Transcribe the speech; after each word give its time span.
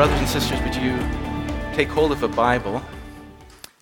brothers 0.00 0.18
and 0.18 0.28
sisters, 0.28 0.58
would 0.62 0.74
you 0.74 0.96
take 1.74 1.88
hold 1.88 2.10
of 2.10 2.22
a 2.22 2.28
Bible 2.28 2.80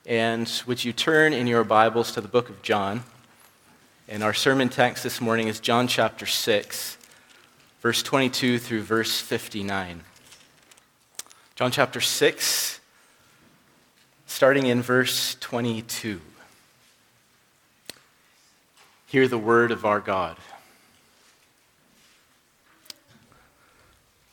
and 0.05 0.50
would 0.67 0.85
you 0.85 0.93
turn 0.93 1.32
in 1.32 1.46
your 1.46 1.62
Bibles 1.62 2.11
to 2.11 2.21
the 2.21 2.27
book 2.27 2.50
of 2.50 2.61
John? 2.61 3.05
And 4.09 4.25
our 4.25 4.35
sermon 4.35 4.68
text 4.68 5.04
this 5.04 5.21
morning 5.21 5.46
is 5.46 5.61
John 5.61 5.86
chapter 5.86 6.27
6, 6.27 6.99
verse 7.82 8.03
22 8.03 8.59
through 8.59 8.82
verse 8.82 9.21
59. 9.21 10.03
John 11.54 11.71
chapter 11.71 12.00
6, 12.00 12.80
starting 14.27 14.66
in 14.66 14.82
verse 14.82 15.36
22. 15.39 16.21
Hear 19.07 19.29
the 19.29 19.39
word 19.39 19.71
of 19.71 19.85
our 19.85 20.00
God. 20.00 20.36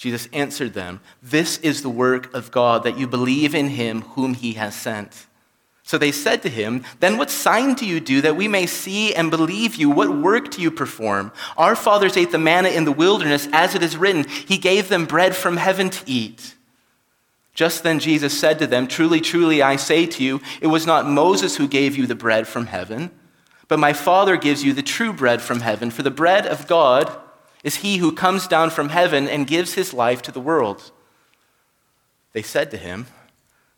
Jesus 0.00 0.30
answered 0.32 0.72
them, 0.72 1.00
This 1.22 1.58
is 1.58 1.82
the 1.82 1.90
work 1.90 2.32
of 2.32 2.50
God, 2.50 2.84
that 2.84 2.96
you 2.96 3.06
believe 3.06 3.54
in 3.54 3.68
him 3.68 4.00
whom 4.00 4.32
he 4.32 4.54
has 4.54 4.74
sent. 4.74 5.26
So 5.82 5.98
they 5.98 6.10
said 6.10 6.40
to 6.40 6.48
him, 6.48 6.84
Then 7.00 7.18
what 7.18 7.28
sign 7.28 7.74
do 7.74 7.84
you 7.84 8.00
do 8.00 8.22
that 8.22 8.34
we 8.34 8.48
may 8.48 8.64
see 8.64 9.14
and 9.14 9.30
believe 9.30 9.74
you? 9.74 9.90
What 9.90 10.08
work 10.08 10.52
do 10.52 10.62
you 10.62 10.70
perform? 10.70 11.32
Our 11.58 11.76
fathers 11.76 12.16
ate 12.16 12.30
the 12.30 12.38
manna 12.38 12.70
in 12.70 12.86
the 12.86 12.92
wilderness, 12.92 13.46
as 13.52 13.74
it 13.74 13.82
is 13.82 13.94
written, 13.94 14.24
He 14.26 14.56
gave 14.56 14.88
them 14.88 15.04
bread 15.04 15.36
from 15.36 15.58
heaven 15.58 15.90
to 15.90 16.02
eat. 16.06 16.54
Just 17.52 17.82
then 17.82 17.98
Jesus 17.98 18.40
said 18.40 18.58
to 18.60 18.66
them, 18.66 18.86
Truly, 18.86 19.20
truly, 19.20 19.60
I 19.60 19.76
say 19.76 20.06
to 20.06 20.24
you, 20.24 20.40
it 20.62 20.68
was 20.68 20.86
not 20.86 21.06
Moses 21.10 21.56
who 21.56 21.68
gave 21.68 21.94
you 21.94 22.06
the 22.06 22.14
bread 22.14 22.48
from 22.48 22.68
heaven, 22.68 23.10
but 23.68 23.78
my 23.78 23.92
Father 23.92 24.38
gives 24.38 24.64
you 24.64 24.72
the 24.72 24.82
true 24.82 25.12
bread 25.12 25.42
from 25.42 25.60
heaven. 25.60 25.90
For 25.90 26.02
the 26.02 26.10
bread 26.10 26.46
of 26.46 26.66
God 26.66 27.14
is 27.62 27.76
he 27.76 27.98
who 27.98 28.12
comes 28.12 28.46
down 28.46 28.70
from 28.70 28.88
heaven 28.88 29.28
and 29.28 29.46
gives 29.46 29.74
his 29.74 29.92
life 29.92 30.22
to 30.22 30.32
the 30.32 30.40
world. 30.40 30.92
They 32.32 32.42
said 32.42 32.70
to 32.70 32.76
him, 32.76 33.06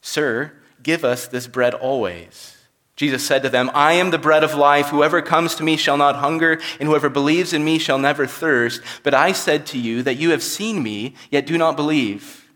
Sir, 0.01 0.53
give 0.83 1.05
us 1.05 1.27
this 1.27 1.47
bread 1.47 1.75
always. 1.75 2.57
Jesus 2.95 3.27
said 3.27 3.43
to 3.43 3.49
them, 3.49 3.71
I 3.75 3.95
am 3.95 4.11
the 4.11 4.19
bread 4.19 4.45
of 4.45 4.55
life. 4.55 4.89
Whoever 4.89 5.23
comes 5.23 5.55
to 5.57 5.63
me 5.63 5.77
shall 5.77 5.97
not 5.97 6.17
hunger, 6.17 6.61
and 6.79 6.89
whoever 6.89 7.09
believes 7.09 7.53
in 7.53 7.65
me 7.65 7.79
shall 7.79 7.99
never 7.99 8.27
thirst. 8.27 8.83
But 9.03 9.15
I 9.15 9.33
said 9.33 9.67
to 9.67 9.79
you 9.79 10.03
that 10.03 10.19
you 10.19 10.31
have 10.31 10.43
seen 10.43 10.83
me, 10.83 11.15
yet 11.31 11.47
do 11.47 11.57
not 11.57 11.77
believe. 11.77 12.51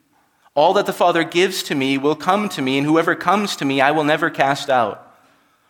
All 0.54 0.72
that 0.74 0.86
the 0.86 0.92
Father 0.92 1.24
gives 1.24 1.62
to 1.64 1.74
me 1.74 1.98
will 1.98 2.16
come 2.16 2.48
to 2.50 2.62
me, 2.62 2.78
and 2.78 2.86
whoever 2.86 3.14
comes 3.14 3.56
to 3.56 3.64
me 3.64 3.80
I 3.80 3.90
will 3.90 4.04
never 4.04 4.30
cast 4.30 4.68
out. 4.68 5.05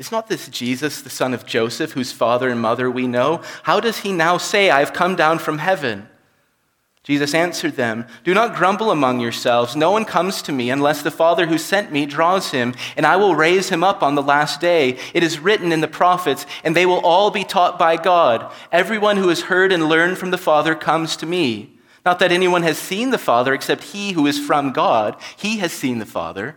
is 0.00 0.10
not 0.10 0.28
this 0.28 0.48
Jesus, 0.48 1.02
the 1.02 1.10
son 1.10 1.34
of 1.34 1.44
Joseph, 1.44 1.92
whose 1.92 2.10
father 2.10 2.48
and 2.48 2.58
mother 2.58 2.90
we 2.90 3.06
know? 3.06 3.42
How 3.64 3.80
does 3.80 3.98
he 3.98 4.12
now 4.12 4.38
say, 4.38 4.70
I 4.70 4.80
have 4.80 4.94
come 4.94 5.14
down 5.14 5.38
from 5.38 5.58
heaven? 5.58 6.08
Jesus 7.02 7.34
answered 7.34 7.76
them, 7.76 8.06
Do 8.24 8.32
not 8.32 8.56
grumble 8.56 8.90
among 8.90 9.20
yourselves. 9.20 9.76
No 9.76 9.90
one 9.90 10.06
comes 10.06 10.40
to 10.42 10.52
me 10.52 10.70
unless 10.70 11.02
the 11.02 11.10
Father 11.10 11.46
who 11.46 11.58
sent 11.58 11.92
me 11.92 12.06
draws 12.06 12.50
him, 12.50 12.74
and 12.96 13.04
I 13.04 13.16
will 13.16 13.34
raise 13.34 13.68
him 13.68 13.84
up 13.84 14.02
on 14.02 14.14
the 14.14 14.22
last 14.22 14.58
day. 14.58 14.98
It 15.12 15.22
is 15.22 15.38
written 15.38 15.70
in 15.70 15.82
the 15.82 15.88
prophets, 15.88 16.46
and 16.64 16.74
they 16.74 16.86
will 16.86 17.00
all 17.00 17.30
be 17.30 17.44
taught 17.44 17.78
by 17.78 17.96
God. 17.96 18.50
Everyone 18.72 19.18
who 19.18 19.28
has 19.28 19.42
heard 19.42 19.70
and 19.70 19.86
learned 19.86 20.16
from 20.16 20.30
the 20.30 20.38
Father 20.38 20.74
comes 20.74 21.14
to 21.18 21.26
me. 21.26 21.78
Not 22.06 22.20
that 22.20 22.32
anyone 22.32 22.62
has 22.62 22.78
seen 22.78 23.10
the 23.10 23.18
Father 23.18 23.52
except 23.52 23.84
he 23.84 24.12
who 24.12 24.26
is 24.26 24.38
from 24.38 24.72
God. 24.72 25.16
He 25.36 25.58
has 25.58 25.72
seen 25.72 25.98
the 25.98 26.06
Father. 26.06 26.56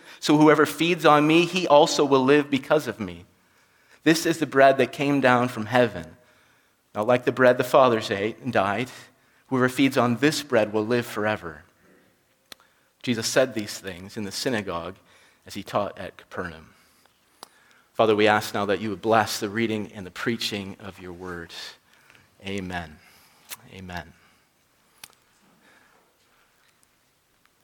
so 0.21 0.37
whoever 0.37 0.67
feeds 0.67 1.03
on 1.03 1.25
me, 1.25 1.45
he 1.45 1.67
also 1.67 2.05
will 2.05 2.23
live 2.23 2.51
because 2.51 2.87
of 2.87 2.99
me. 2.99 3.25
This 4.03 4.27
is 4.27 4.37
the 4.37 4.45
bread 4.45 4.77
that 4.77 4.91
came 4.91 5.19
down 5.19 5.47
from 5.47 5.65
heaven. 5.65 6.05
Not 6.93 7.07
like 7.07 7.25
the 7.25 7.31
bread 7.31 7.57
the 7.57 7.63
fathers 7.63 8.11
ate 8.11 8.37
and 8.37 8.53
died. 8.53 8.91
Whoever 9.47 9.67
feeds 9.67 9.97
on 9.97 10.17
this 10.17 10.43
bread 10.43 10.71
will 10.71 10.85
live 10.85 11.07
forever. 11.07 11.63
Jesus 13.01 13.25
said 13.25 13.55
these 13.55 13.79
things 13.79 14.15
in 14.15 14.23
the 14.23 14.31
synagogue 14.31 14.95
as 15.47 15.55
he 15.55 15.63
taught 15.63 15.97
at 15.97 16.17
Capernaum. 16.17 16.69
Father, 17.93 18.15
we 18.15 18.27
ask 18.27 18.53
now 18.53 18.67
that 18.67 18.79
you 18.79 18.91
would 18.91 19.01
bless 19.01 19.39
the 19.39 19.49
reading 19.49 19.91
and 19.95 20.05
the 20.05 20.11
preaching 20.11 20.75
of 20.79 20.99
your 20.99 21.13
word. 21.13 21.51
Amen. 22.45 22.99
Amen. 23.73 24.13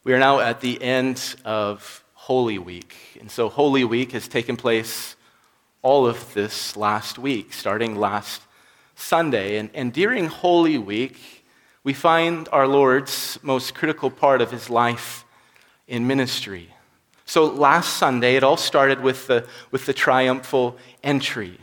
We 0.03 0.13
are 0.13 0.19
now 0.19 0.39
at 0.39 0.61
the 0.61 0.81
end 0.81 1.35
of 1.45 2.03
Holy 2.27 2.59
Week. 2.59 2.93
And 3.21 3.31
so 3.31 3.47
Holy 3.47 3.85
Week 3.85 4.11
has 4.11 4.27
taken 4.27 4.57
place 4.57 5.15
all 5.81 6.05
of 6.05 6.33
this 6.33 6.75
last 6.75 7.17
week, 7.17 7.53
starting 7.53 7.95
last 7.95 8.41
Sunday. 8.95 9.57
And, 9.57 9.69
and 9.73 9.93
during 9.93 10.25
Holy 10.25 10.77
Week, 10.77 11.45
we 11.85 11.93
find 11.93 12.49
our 12.51 12.67
Lord's 12.67 13.39
most 13.43 13.73
critical 13.73 14.11
part 14.11 14.41
of 14.41 14.51
his 14.51 14.69
life 14.69 15.23
in 15.87 16.05
ministry. 16.05 16.67
So 17.25 17.45
last 17.45 17.95
Sunday, 17.95 18.35
it 18.35 18.43
all 18.43 18.57
started 18.57 18.99
with 18.99 19.27
the, 19.27 19.47
with 19.71 19.85
the 19.85 19.93
triumphal 19.93 20.75
entry. 21.05 21.57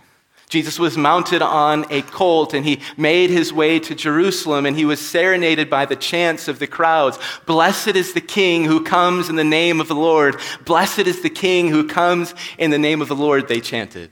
Jesus 0.48 0.78
was 0.78 0.96
mounted 0.96 1.42
on 1.42 1.86
a 1.90 2.02
colt 2.02 2.54
and 2.54 2.64
he 2.64 2.80
made 2.96 3.30
his 3.30 3.52
way 3.52 3.80
to 3.80 3.94
Jerusalem 3.94 4.66
and 4.66 4.76
he 4.76 4.84
was 4.84 5.00
serenaded 5.00 5.70
by 5.70 5.86
the 5.86 5.96
chants 5.96 6.48
of 6.48 6.58
the 6.58 6.66
crowds. 6.66 7.18
Blessed 7.46 7.96
is 7.96 8.12
the 8.12 8.20
King 8.20 8.64
who 8.64 8.84
comes 8.84 9.28
in 9.28 9.36
the 9.36 9.44
name 9.44 9.80
of 9.80 9.88
the 9.88 9.94
Lord. 9.94 10.36
Blessed 10.64 11.00
is 11.00 11.22
the 11.22 11.30
King 11.30 11.70
who 11.70 11.88
comes 11.88 12.34
in 12.58 12.70
the 12.70 12.78
name 12.78 13.00
of 13.00 13.08
the 13.08 13.16
Lord, 13.16 13.48
they 13.48 13.60
chanted. 13.60 14.10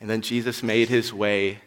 And 0.00 0.08
then 0.08 0.22
Jesus 0.22 0.62
made 0.62 0.88
his 0.88 1.12
way 1.12 1.60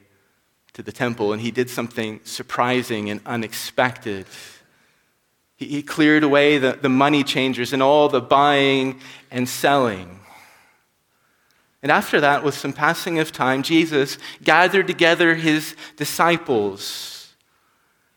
to 0.74 0.82
the 0.82 0.92
temple 0.92 1.34
and 1.34 1.42
he 1.42 1.52
did 1.52 1.70
something 1.70 2.20
surprising 2.24 3.10
and 3.10 3.22
unexpected. 3.26 4.26
He, 5.56 5.84
cleared 5.84 6.24
away 6.24 6.58
the, 6.58 6.74
the 6.74 6.90
money 6.90 7.24
changers 7.24 7.72
and 7.72 7.82
all 7.82 8.10
the 8.10 8.20
buying 8.20 9.00
and 9.32 9.48
selling. 9.48 10.20
And 11.84 11.92
after 11.92 12.22
that, 12.22 12.44
with 12.44 12.56
some 12.56 12.72
passing 12.72 13.20
of 13.20 13.34
time, 13.34 13.62
Jesus 13.62 14.18
gathered 14.42 14.88
together 14.88 15.36
his 15.36 15.76
disciples. 15.98 17.36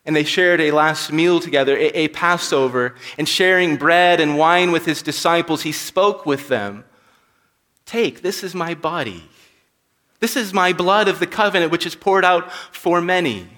And 0.05 0.15
they 0.15 0.23
shared 0.23 0.61
a 0.61 0.71
last 0.71 1.11
meal 1.11 1.41
together, 1.41 1.77
a, 1.77 2.07
Passover. 2.09 2.95
And 3.19 3.29
sharing 3.29 3.77
bread 3.77 4.21
and 4.21 4.39
wine 4.39 4.71
with 4.71 4.87
his 4.87 5.03
disciples, 5.03 5.63
he 5.63 5.73
spoke 5.73 6.25
with 6.25 6.47
them 6.47 6.85
Take, 7.85 8.23
this 8.23 8.45
is 8.45 8.55
my 8.55 8.75
body. 8.75 9.29
This 10.21 10.37
is 10.37 10.55
my 10.55 10.73
blood 10.73 11.09
of 11.09 11.19
the 11.19 11.27
covenant, 11.27 11.73
which 11.73 11.87
is 11.87 11.95
poured 11.95 12.25
out 12.25 12.51
for 12.73 13.01
many. 13.01 13.49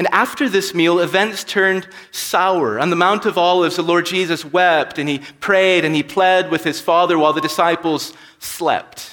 And 0.00 0.08
after 0.12 0.48
this 0.48 0.74
meal, 0.74 0.98
events 0.98 1.44
turned 1.44 1.86
sour. 2.10 2.80
On 2.80 2.88
the 2.88 2.96
Mount 2.96 3.26
of 3.26 3.36
Olives, 3.36 3.76
the 3.76 3.82
Lord 3.82 4.06
Jesus 4.06 4.46
wept 4.46 4.98
and 4.98 5.06
he 5.06 5.18
prayed 5.40 5.84
and 5.84 5.94
he 5.94 6.02
pled 6.02 6.50
with 6.50 6.64
his 6.64 6.80
Father 6.80 7.18
while 7.18 7.34
the 7.34 7.40
disciples 7.42 8.14
slept, 8.38 9.10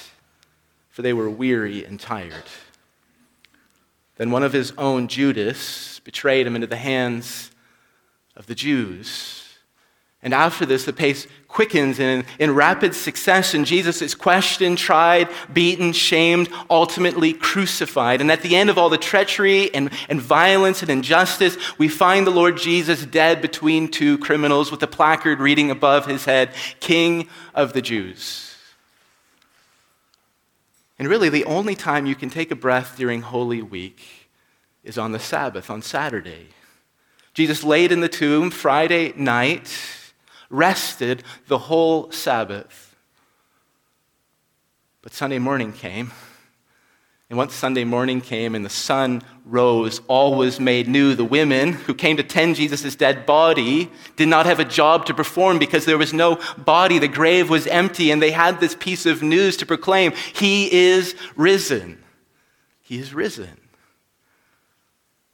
for 0.88 1.02
they 1.02 1.12
were 1.12 1.28
weary 1.28 1.84
and 1.84 2.00
tired. 2.00 2.44
Then 4.16 4.30
one 4.30 4.42
of 4.42 4.54
his 4.54 4.72
own, 4.78 5.08
Judas, 5.08 6.00
betrayed 6.04 6.46
him 6.46 6.54
into 6.54 6.66
the 6.66 6.76
hands 6.76 7.50
of 8.34 8.46
the 8.46 8.54
Jews. 8.54 9.44
And 10.22 10.32
after 10.32 10.64
this, 10.64 10.86
the 10.86 10.94
pace 10.94 11.26
quickens, 11.58 11.98
in, 11.98 12.24
in, 12.38 12.54
rapid 12.54 12.94
succession, 12.94 13.64
Jesus 13.64 14.00
is 14.00 14.14
questioned, 14.14 14.78
tried, 14.78 15.28
beaten, 15.52 15.92
shamed, 15.92 16.48
ultimately 16.70 17.32
crucified. 17.32 18.20
And 18.20 18.30
at 18.30 18.42
the 18.42 18.54
end 18.54 18.70
of 18.70 18.78
all 18.78 18.88
the 18.88 18.96
treachery 18.96 19.74
and, 19.74 19.90
and 20.08 20.20
violence 20.20 20.82
and 20.82 20.88
injustice, 20.88 21.56
we 21.76 21.88
find 21.88 22.24
the 22.24 22.30
Lord 22.30 22.58
Jesus 22.58 23.04
dead 23.04 23.42
between 23.42 23.88
two 23.88 24.18
criminals 24.18 24.70
with 24.70 24.80
a 24.84 24.86
placard 24.86 25.40
reading 25.40 25.68
above 25.68 26.06
his 26.06 26.26
head, 26.26 26.52
King 26.78 27.28
of 27.56 27.72
the 27.72 27.82
Jews. 27.82 28.54
And 30.96 31.08
really, 31.08 31.28
the 31.28 31.44
only 31.44 31.74
time 31.74 32.06
you 32.06 32.14
can 32.14 32.30
take 32.30 32.52
a 32.52 32.54
breath 32.54 32.94
during 32.96 33.22
Holy 33.22 33.62
Week 33.62 34.28
is 34.84 34.96
on 34.96 35.10
the 35.10 35.18
Sabbath, 35.18 35.70
on 35.70 35.82
Saturday. 35.82 36.50
Jesus 37.34 37.64
laid 37.64 37.90
in 37.90 37.98
the 37.98 38.08
tomb 38.08 38.52
Friday 38.52 39.12
night 39.16 39.97
rested 40.50 41.22
the 41.46 41.58
whole 41.58 42.10
Sabbath. 42.10 42.96
But 45.02 45.12
Sunday 45.12 45.38
morning 45.38 45.72
came. 45.72 46.12
And 47.30 47.36
once 47.36 47.54
Sunday 47.54 47.84
morning 47.84 48.22
came 48.22 48.54
and 48.54 48.64
the 48.64 48.70
sun 48.70 49.22
rose, 49.44 50.00
all 50.08 50.34
was 50.34 50.58
made 50.58 50.88
new. 50.88 51.14
The 51.14 51.24
women 51.24 51.74
who 51.74 51.94
came 51.94 52.16
to 52.16 52.22
tend 52.22 52.56
Jesus' 52.56 52.96
dead 52.96 53.26
body 53.26 53.90
did 54.16 54.28
not 54.28 54.46
have 54.46 54.60
a 54.60 54.64
job 54.64 55.04
to 55.06 55.14
perform 55.14 55.58
because 55.58 55.84
there 55.84 55.98
was 55.98 56.14
no 56.14 56.40
body. 56.56 56.98
The 56.98 57.06
grave 57.06 57.50
was 57.50 57.66
empty, 57.66 58.10
and 58.10 58.22
they 58.22 58.30
had 58.30 58.60
this 58.60 58.74
piece 58.74 59.04
of 59.04 59.22
news 59.22 59.58
to 59.58 59.66
proclaim 59.66 60.12
He 60.32 60.72
is 60.72 61.14
risen. 61.36 62.02
He 62.80 62.98
is 62.98 63.12
risen. 63.12 63.57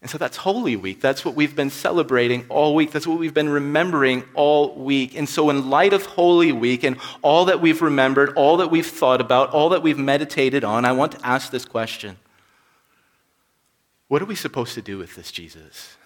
And 0.05 0.11
so 0.11 0.19
that's 0.19 0.37
Holy 0.37 0.77
Week. 0.77 1.01
That's 1.01 1.25
what 1.25 1.35
we've 1.35 1.56
been 1.56 1.71
celebrating 1.71 2.45
all 2.51 2.75
week. 2.75 2.93
That's 2.93 3.06
what 3.06 3.19
we've 3.19 3.33
been 3.33 3.49
remembering 3.49 4.25
all 4.35 4.75
week. 4.75 5.17
And 5.17 5.27
so, 5.27 5.49
in 5.49 5.71
light 5.71 5.95
of 5.95 6.05
Holy 6.05 6.53
Week 6.53 6.85
and 6.85 6.99
all 7.23 7.47
that 7.47 7.62
we've 7.62 7.81
remembered, 7.81 8.37
all 8.37 8.59
that 8.59 8.71
we've 8.71 8.87
thought 8.87 9.23
about, 9.23 9.55
all 9.55 9.71
that 9.71 9.83
we've 9.83 9.97
meditated 9.97 10.62
on, 10.62 10.85
I 10.85 10.93
want 10.93 11.12
to 11.12 11.27
ask 11.27 11.51
this 11.51 11.65
question 11.65 12.19
What 14.09 14.21
are 14.21 14.27
we 14.27 14.35
supposed 14.35 14.75
to 14.75 14.83
do 14.83 14.99
with 14.99 15.15
this 15.15 15.33
Jesus? 15.33 15.97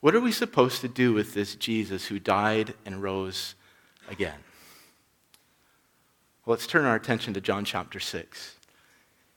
What 0.00 0.14
are 0.14 0.20
we 0.20 0.32
supposed 0.32 0.80
to 0.80 0.88
do 0.88 1.12
with 1.12 1.34
this 1.34 1.54
Jesus 1.54 2.06
who 2.06 2.18
died 2.18 2.72
and 2.86 3.02
rose 3.02 3.54
again? 4.08 4.38
Well, 6.46 6.54
let's 6.54 6.66
turn 6.66 6.86
our 6.86 6.96
attention 6.96 7.34
to 7.34 7.42
John 7.42 7.66
chapter 7.66 8.00
6. 8.00 8.56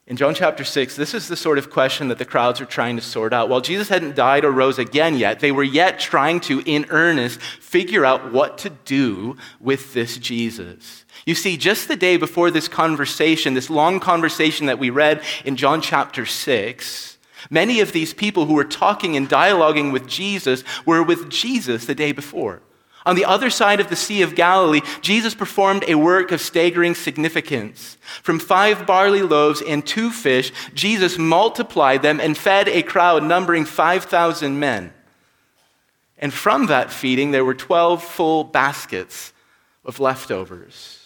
In 0.07 0.15
John 0.15 0.33
chapter 0.33 0.63
6, 0.63 0.95
this 0.95 1.13
is 1.13 1.27
the 1.27 1.35
sort 1.35 1.57
of 1.57 1.69
question 1.69 2.07
that 2.07 2.17
the 2.17 2.23
crowds 2.23 2.61
are 2.61 2.65
trying 2.65 2.95
to 2.95 3.01
sort 3.01 3.33
out. 3.33 3.49
While 3.49 3.59
Jesus 3.59 3.89
hadn't 3.89 4.15
died 4.15 4.45
or 4.45 4.51
rose 4.51 4.79
again 4.79 5.17
yet, 5.17 5.41
they 5.41 5.51
were 5.51 5.65
yet 5.65 5.99
trying 5.99 6.39
to, 6.41 6.63
in 6.65 6.85
earnest, 6.87 7.41
figure 7.41 8.05
out 8.05 8.31
what 8.31 8.57
to 8.59 8.69
do 8.69 9.35
with 9.59 9.93
this 9.93 10.17
Jesus. 10.17 11.03
You 11.25 11.35
see, 11.35 11.57
just 11.57 11.89
the 11.89 11.97
day 11.97 12.15
before 12.15 12.51
this 12.51 12.69
conversation, 12.69 13.53
this 13.53 13.69
long 13.69 13.99
conversation 13.99 14.67
that 14.67 14.79
we 14.79 14.89
read 14.89 15.21
in 15.43 15.57
John 15.57 15.81
chapter 15.81 16.25
6, 16.25 17.17
many 17.49 17.81
of 17.81 17.91
these 17.91 18.13
people 18.13 18.45
who 18.45 18.53
were 18.53 18.63
talking 18.63 19.17
and 19.17 19.27
dialoguing 19.27 19.91
with 19.91 20.07
Jesus 20.07 20.63
were 20.85 21.03
with 21.03 21.29
Jesus 21.29 21.83
the 21.83 21.95
day 21.95 22.13
before. 22.13 22.61
On 23.07 23.15
the 23.15 23.23
other 23.23 23.49
side 23.49 23.79
of 23.79 23.87
the 23.87 23.95
Sea 23.95 24.21
of 24.21 24.35
Galilee, 24.35 24.81
Jesus 24.99 25.33
performed 25.33 25.85
a 25.87 25.95
work 25.95 26.33
of 26.33 26.41
staggering 26.41 26.93
significance. 26.93 27.97
From 28.21 28.37
five 28.37 28.85
barley 28.85 29.21
loaves 29.21 29.61
and 29.61 29.87
two 29.87 30.11
fish, 30.11 30.51
Jesus 30.73 31.17
multiplied 31.17 32.01
them 32.01 32.19
and 32.19 32.37
fed 32.37 32.67
a 32.67 32.83
crowd 32.83 33.23
numbering 33.23 33.63
5,000 33.63 34.59
men. 34.59 34.91
And 36.17 36.33
from 36.33 36.65
that 36.65 36.91
feeding, 36.91 37.31
there 37.31 37.45
were 37.45 37.53
12 37.53 38.03
full 38.03 38.43
baskets 38.43 39.31
of 39.85 40.01
leftovers. 40.01 40.96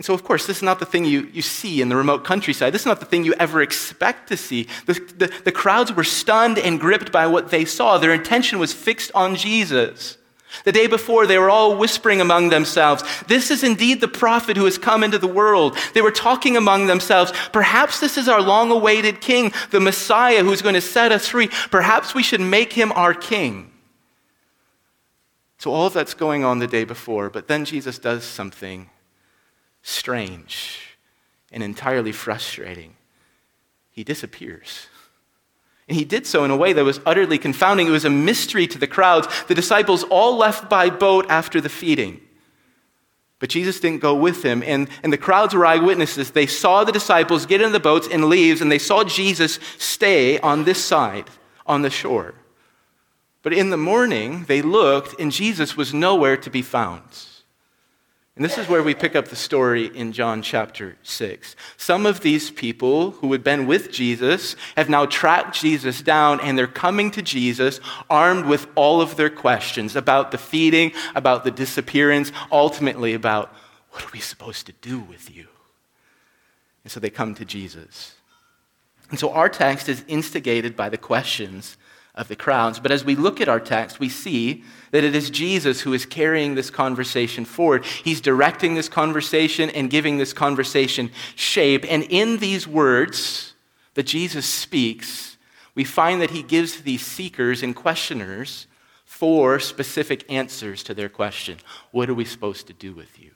And 0.00 0.04
so, 0.06 0.14
of 0.14 0.24
course, 0.24 0.46
this 0.46 0.56
is 0.56 0.62
not 0.62 0.78
the 0.78 0.86
thing 0.86 1.04
you, 1.04 1.28
you 1.30 1.42
see 1.42 1.82
in 1.82 1.90
the 1.90 1.94
remote 1.94 2.24
countryside. 2.24 2.72
This 2.72 2.80
is 2.80 2.86
not 2.86 3.00
the 3.00 3.04
thing 3.04 3.22
you 3.22 3.34
ever 3.34 3.60
expect 3.60 4.30
to 4.30 4.36
see. 4.38 4.66
The, 4.86 4.94
the, 4.94 5.30
the 5.44 5.52
crowds 5.52 5.92
were 5.92 6.04
stunned 6.04 6.58
and 6.58 6.80
gripped 6.80 7.12
by 7.12 7.26
what 7.26 7.50
they 7.50 7.66
saw. 7.66 7.98
Their 7.98 8.14
attention 8.14 8.58
was 8.58 8.72
fixed 8.72 9.12
on 9.14 9.36
Jesus. 9.36 10.16
The 10.64 10.72
day 10.72 10.86
before, 10.86 11.26
they 11.26 11.36
were 11.36 11.50
all 11.50 11.76
whispering 11.76 12.22
among 12.22 12.48
themselves, 12.48 13.04
This 13.26 13.50
is 13.50 13.62
indeed 13.62 14.00
the 14.00 14.08
prophet 14.08 14.56
who 14.56 14.64
has 14.64 14.78
come 14.78 15.04
into 15.04 15.18
the 15.18 15.28
world. 15.28 15.76
They 15.92 16.00
were 16.00 16.10
talking 16.10 16.56
among 16.56 16.86
themselves, 16.86 17.30
Perhaps 17.52 18.00
this 18.00 18.16
is 18.16 18.26
our 18.26 18.40
long 18.40 18.70
awaited 18.70 19.20
king, 19.20 19.52
the 19.70 19.80
Messiah 19.80 20.42
who's 20.42 20.62
going 20.62 20.76
to 20.76 20.80
set 20.80 21.12
us 21.12 21.28
free. 21.28 21.48
Perhaps 21.70 22.14
we 22.14 22.22
should 22.22 22.40
make 22.40 22.72
him 22.72 22.90
our 22.92 23.12
king. 23.12 23.70
So, 25.58 25.74
all 25.74 25.90
that's 25.90 26.14
going 26.14 26.42
on 26.42 26.58
the 26.58 26.66
day 26.66 26.84
before, 26.84 27.28
but 27.28 27.48
then 27.48 27.66
Jesus 27.66 27.98
does 27.98 28.24
something 28.24 28.88
strange 29.82 30.96
and 31.52 31.62
entirely 31.62 32.12
frustrating. 32.12 32.96
He 33.90 34.04
disappears. 34.04 34.86
And 35.88 35.96
he 35.96 36.04
did 36.04 36.26
so 36.26 36.44
in 36.44 36.52
a 36.52 36.56
way 36.56 36.72
that 36.72 36.84
was 36.84 37.00
utterly 37.04 37.36
confounding. 37.36 37.88
It 37.88 37.90
was 37.90 38.04
a 38.04 38.10
mystery 38.10 38.66
to 38.68 38.78
the 38.78 38.86
crowds. 38.86 39.26
The 39.48 39.54
disciples 39.54 40.04
all 40.04 40.36
left 40.36 40.70
by 40.70 40.88
boat 40.88 41.26
after 41.28 41.60
the 41.60 41.68
feeding. 41.68 42.20
But 43.40 43.48
Jesus 43.48 43.80
didn't 43.80 44.00
go 44.00 44.14
with 44.14 44.42
them. 44.42 44.62
And, 44.64 44.88
and 45.02 45.12
the 45.12 45.18
crowds 45.18 45.54
were 45.54 45.66
eyewitnesses. 45.66 46.30
They 46.30 46.46
saw 46.46 46.84
the 46.84 46.92
disciples 46.92 47.46
get 47.46 47.60
in 47.60 47.72
the 47.72 47.80
boats 47.80 48.06
and 48.10 48.26
leave, 48.26 48.62
and 48.62 48.70
they 48.70 48.78
saw 48.78 49.02
Jesus 49.02 49.58
stay 49.78 50.38
on 50.38 50.64
this 50.64 50.84
side, 50.84 51.28
on 51.66 51.82
the 51.82 51.90
shore. 51.90 52.34
But 53.42 53.54
in 53.54 53.70
the 53.70 53.78
morning, 53.78 54.44
they 54.44 54.60
looked, 54.60 55.18
and 55.18 55.32
Jesus 55.32 55.76
was 55.76 55.94
nowhere 55.94 56.36
to 56.36 56.50
be 56.50 56.62
found. 56.62 57.02
And 58.40 58.48
this 58.48 58.56
is 58.56 58.70
where 58.70 58.82
we 58.82 58.94
pick 58.94 59.14
up 59.14 59.28
the 59.28 59.36
story 59.36 59.94
in 59.94 60.12
John 60.12 60.40
chapter 60.40 60.96
6. 61.02 61.56
Some 61.76 62.06
of 62.06 62.20
these 62.20 62.50
people 62.50 63.10
who 63.10 63.32
had 63.32 63.44
been 63.44 63.66
with 63.66 63.92
Jesus 63.92 64.56
have 64.78 64.88
now 64.88 65.04
tracked 65.04 65.60
Jesus 65.60 66.00
down 66.00 66.40
and 66.40 66.56
they're 66.56 66.66
coming 66.66 67.10
to 67.10 67.20
Jesus 67.20 67.80
armed 68.08 68.46
with 68.46 68.66
all 68.76 69.02
of 69.02 69.16
their 69.16 69.28
questions 69.28 69.94
about 69.94 70.30
the 70.30 70.38
feeding, 70.38 70.92
about 71.14 71.44
the 71.44 71.50
disappearance, 71.50 72.32
ultimately 72.50 73.12
about 73.12 73.54
what 73.90 74.06
are 74.06 74.10
we 74.10 74.20
supposed 74.20 74.64
to 74.64 74.72
do 74.80 75.00
with 75.00 75.30
you? 75.36 75.46
And 76.82 76.90
so 76.90 76.98
they 76.98 77.10
come 77.10 77.34
to 77.34 77.44
Jesus. 77.44 78.14
And 79.10 79.18
so 79.18 79.32
our 79.32 79.50
text 79.50 79.86
is 79.86 80.02
instigated 80.08 80.76
by 80.76 80.88
the 80.88 80.96
questions 80.96 81.76
of 82.14 82.28
the 82.28 82.36
crowds. 82.36 82.80
But 82.80 82.92
as 82.92 83.04
we 83.04 83.14
look 83.14 83.40
at 83.40 83.48
our 83.48 83.60
text, 83.60 84.00
we 84.00 84.08
see 84.08 84.64
that 84.90 85.04
it 85.04 85.14
is 85.14 85.30
Jesus 85.30 85.80
who 85.80 85.92
is 85.92 86.06
carrying 86.06 86.54
this 86.54 86.70
conversation 86.70 87.44
forward. 87.44 87.84
He's 87.84 88.20
directing 88.20 88.74
this 88.74 88.88
conversation 88.88 89.70
and 89.70 89.90
giving 89.90 90.18
this 90.18 90.32
conversation 90.32 91.10
shape. 91.36 91.84
And 91.88 92.02
in 92.04 92.38
these 92.38 92.66
words 92.66 93.54
that 93.94 94.06
Jesus 94.06 94.46
speaks, 94.46 95.36
we 95.74 95.84
find 95.84 96.20
that 96.20 96.30
he 96.30 96.42
gives 96.42 96.82
these 96.82 97.04
seekers 97.04 97.62
and 97.62 97.74
questioners 97.74 98.66
four 99.04 99.60
specific 99.60 100.30
answers 100.30 100.82
to 100.84 100.94
their 100.94 101.08
question 101.08 101.58
What 101.90 102.10
are 102.10 102.14
we 102.14 102.24
supposed 102.24 102.66
to 102.66 102.72
do 102.72 102.92
with 102.92 103.20
you? 103.20 103.30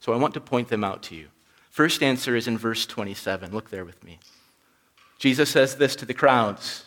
So 0.00 0.12
I 0.12 0.16
want 0.16 0.34
to 0.34 0.40
point 0.40 0.68
them 0.68 0.84
out 0.84 1.02
to 1.04 1.16
you. 1.16 1.28
First 1.70 2.02
answer 2.02 2.36
is 2.36 2.46
in 2.46 2.56
verse 2.56 2.86
27. 2.86 3.52
Look 3.52 3.70
there 3.70 3.84
with 3.84 4.04
me. 4.04 4.20
Jesus 5.18 5.50
says 5.50 5.76
this 5.76 5.96
to 5.96 6.04
the 6.04 6.14
crowds 6.14 6.84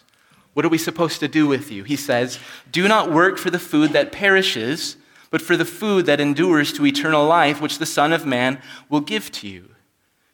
What 0.57 0.65
are 0.65 0.69
we 0.69 0.79
supposed 0.79 1.19
to 1.19 1.27
do 1.27 1.45
with 1.45 1.71
you? 1.71 1.83
He 1.83 1.95
says, 1.95 2.39
Do 2.71 2.87
not 2.87 3.13
work 3.13 3.37
for 3.37 3.51
the 3.51 3.59
food 3.59 3.91
that 3.91 4.11
perishes, 4.11 4.97
but 5.29 5.39
for 5.39 5.55
the 5.55 5.63
food 5.63 6.07
that 6.07 6.19
endures 6.19 6.73
to 6.73 6.85
eternal 6.87 7.27
life, 7.27 7.61
which 7.61 7.77
the 7.77 7.85
Son 7.85 8.11
of 8.11 8.25
Man 8.25 8.59
will 8.89 9.01
give 9.01 9.31
to 9.33 9.47
you. 9.47 9.75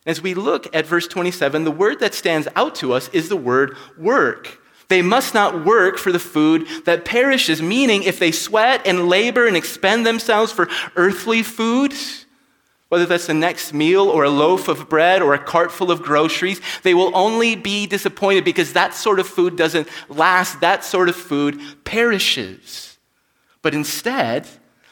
As 0.05 0.21
we 0.21 0.33
look 0.33 0.73
at 0.73 0.87
verse 0.87 1.07
27, 1.09 1.65
the 1.65 1.71
word 1.71 1.99
that 1.99 2.13
stands 2.13 2.47
out 2.55 2.73
to 2.75 2.93
us 2.93 3.09
is 3.09 3.27
the 3.27 3.35
word 3.35 3.75
work. 3.97 4.61
They 4.87 5.01
must 5.01 5.33
not 5.33 5.65
work 5.65 5.97
for 5.97 6.13
the 6.13 6.19
food 6.19 6.69
that 6.85 7.03
perishes, 7.03 7.61
meaning 7.61 8.03
if 8.03 8.17
they 8.17 8.31
sweat 8.31 8.87
and 8.87 9.09
labor 9.09 9.45
and 9.45 9.57
expend 9.57 10.05
themselves 10.05 10.53
for 10.53 10.69
earthly 10.95 11.43
food, 11.43 11.93
whether 12.93 13.07
that's 13.07 13.25
the 13.25 13.33
next 13.33 13.73
meal 13.73 14.07
or 14.07 14.23
a 14.23 14.29
loaf 14.29 14.67
of 14.67 14.87
bread 14.87 15.23
or 15.23 15.33
a 15.33 15.39
cart 15.39 15.71
full 15.71 15.89
of 15.89 16.03
groceries, 16.03 16.61
they 16.83 16.93
will 16.93 17.09
only 17.17 17.55
be 17.55 17.87
disappointed 17.87 18.45
because 18.45 18.73
that 18.73 18.93
sort 18.93 19.19
of 19.19 19.25
food 19.25 19.55
doesn't 19.55 19.87
last. 20.09 20.61
That 20.61 20.83
sort 20.83 21.09
of 21.09 21.15
food 21.15 21.59
perishes. 21.85 22.99
But 23.63 23.73
instead, 23.73 24.47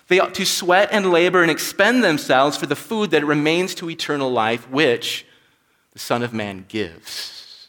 they 0.08 0.20
ought 0.20 0.34
to 0.34 0.48
sweat 0.48 0.90
and 0.92 1.12
labor 1.12 1.44
and 1.44 1.52
expend 1.52 2.04
themselves 2.04 2.58
for 2.58 2.66
the 2.66 2.76
food 2.76 3.12
that 3.12 3.24
remains 3.24 3.76
to 3.76 3.88
eternal 3.88 4.32
life, 4.32 4.68
which 4.72 5.28
the 5.94 6.00
Son 6.00 6.24
of 6.24 6.34
Man 6.34 6.66
gives. 6.68 7.68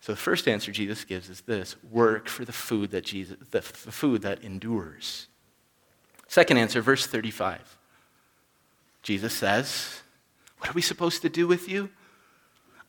So 0.00 0.12
the 0.12 0.16
first 0.16 0.46
answer 0.46 0.70
Jesus 0.70 1.02
gives 1.06 1.30
is 1.30 1.40
this 1.40 1.76
work 1.90 2.28
for 2.28 2.44
the 2.44 2.52
food 2.52 2.90
that 2.90 3.06
Jesus 3.06 3.38
the, 3.52 3.60
the 3.60 3.62
food 3.62 4.20
that 4.20 4.44
endures. 4.44 5.28
Second 6.26 6.58
answer, 6.58 6.82
verse 6.82 7.06
35. 7.06 7.77
Jesus 9.08 9.32
says, 9.32 10.02
What 10.58 10.68
are 10.68 10.74
we 10.74 10.82
supposed 10.82 11.22
to 11.22 11.30
do 11.30 11.46
with 11.46 11.66
you? 11.66 11.88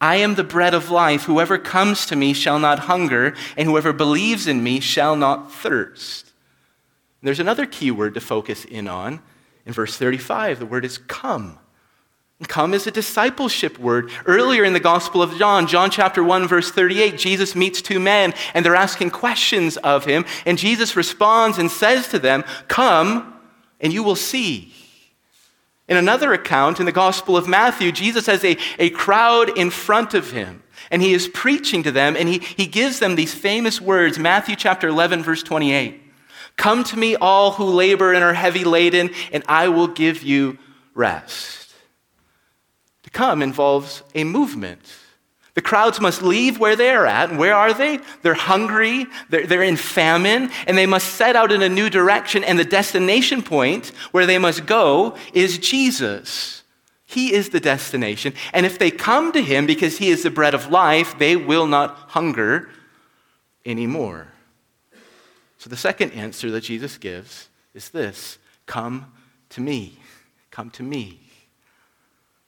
I 0.02 0.18
am 0.18 0.36
the 0.36 0.44
bread 0.44 0.74
of 0.74 0.92
life. 0.92 1.24
Whoever 1.24 1.58
comes 1.58 2.06
to 2.08 2.18
me 2.18 2.34
shall 2.34 2.60
not 2.60 2.80
hunger, 2.80 3.34
and 3.56 3.70
whoever 3.70 3.94
believes 3.94 4.46
in 4.46 4.62
me 4.62 4.82
shall 4.82 5.16
not 5.16 5.50
thirst. 5.50 6.34
there's 7.24 7.40
another 7.40 7.66
key 7.66 7.90
word 7.90 8.16
to 8.16 8.20
focus 8.20 8.66
in 8.66 8.90
on. 8.90 9.22
In 9.66 9.72
verse 9.72 9.96
35, 9.96 10.60
the 10.60 10.66
word 10.66 10.84
is 10.84 10.98
come. 10.98 11.58
Come 12.50 12.74
is 12.74 12.86
a 12.86 12.92
discipleship 12.92 13.80
word. 13.80 14.12
Earlier 14.26 14.66
in 14.66 14.74
the 14.74 14.82
Gospel 14.82 15.22
of 15.22 15.38
John, 15.38 15.68
John 15.68 15.90
chapter 15.90 16.22
1, 16.22 16.50
verse 16.50 16.70
38, 16.70 17.18
Jesus 17.18 17.56
meets 17.56 17.82
two 17.82 18.02
men 18.02 18.34
and 18.54 18.66
they're 18.66 18.76
asking 18.76 19.12
questions 19.12 19.78
of 19.78 20.04
him. 20.04 20.26
And 20.46 20.58
Jesus 20.58 20.98
responds 20.98 21.58
and 21.58 21.72
says 21.72 22.10
to 22.10 22.20
them, 22.20 22.44
Come 22.68 23.40
and 23.80 23.94
you 23.94 24.04
will 24.04 24.18
see. 24.18 24.74
In 25.90 25.98
another 25.98 26.32
account 26.34 26.80
in 26.80 26.86
the 26.86 26.92
Gospel 26.92 27.36
of 27.36 27.48
Matthew, 27.48 27.92
Jesus 27.92 28.28
has 28.28 28.46
a, 28.46 28.56
a 28.78 28.92
crowd 28.92 29.58
in 29.58 29.72
front 29.72 30.14
of 30.14 30.32
him 30.32 30.62
and 30.92 31.02
he 31.02 31.14
is 31.14 31.28
preaching 31.28 31.82
to 31.82 31.92
them 31.92 32.16
and 32.16 32.30
he, 32.30 32.38
he 32.38 32.68
gives 32.68 33.00
them 33.00 33.16
these 33.16 33.34
famous 33.34 33.82
words 33.82 34.20
Matthew 34.20 34.56
chapter 34.56 34.88
11, 34.88 35.24
verse 35.24 35.42
28. 35.42 36.00
Come 36.58 36.84
to 36.86 36.98
me, 36.98 37.16
all 37.16 37.54
who 37.54 37.66
labor 37.66 38.14
and 38.14 38.24
are 38.24 38.34
heavy 38.34 38.64
laden, 38.64 39.10
and 39.32 39.44
I 39.48 39.70
will 39.70 39.88
give 39.88 40.22
you 40.22 40.60
rest. 40.94 41.74
To 43.04 43.10
come 43.10 43.42
involves 43.42 44.04
a 44.14 44.24
movement. 44.24 44.82
The 45.60 45.64
crowds 45.64 46.00
must 46.00 46.22
leave 46.22 46.58
where 46.58 46.78
they're 46.78 47.06
at. 47.06 47.32
And 47.32 47.38
where 47.38 47.54
are 47.54 47.74
they? 47.74 48.00
They're 48.22 48.34
hungry, 48.34 49.06
they're, 49.28 49.46
they're 49.46 49.62
in 49.62 49.76
famine, 49.76 50.52
and 50.66 50.78
they 50.78 50.86
must 50.86 51.16
set 51.16 51.36
out 51.36 51.52
in 51.52 51.62
a 51.62 51.68
new 51.68 51.90
direction. 51.90 52.46
And 52.46 52.58
the 52.58 52.64
destination 52.64 53.44
point 53.44 53.90
where 54.12 54.26
they 54.26 54.38
must 54.38 54.66
go 54.66 55.18
is 55.34 55.58
Jesus. 55.58 56.64
He 57.04 57.34
is 57.34 57.50
the 57.50 57.60
destination. 57.60 58.36
And 58.54 58.66
if 58.66 58.80
they 58.80 58.90
come 58.90 59.34
to 59.34 59.42
him 59.42 59.66
because 59.66 59.98
he 59.98 60.12
is 60.12 60.24
the 60.24 60.30
bread 60.30 60.54
of 60.54 60.72
life, 60.72 61.20
they 61.20 61.36
will 61.36 61.68
not 61.68 61.94
hunger 62.12 62.70
anymore. 63.66 64.30
So 65.58 65.70
the 65.70 65.76
second 65.76 66.14
answer 66.14 66.50
that 66.52 66.62
Jesus 66.62 66.98
gives 66.98 67.50
is 67.74 67.90
this 67.90 68.38
Come 68.66 69.12
to 69.50 69.60
me. 69.60 70.00
Come 70.52 70.70
to 70.70 70.84
me. 70.84 71.20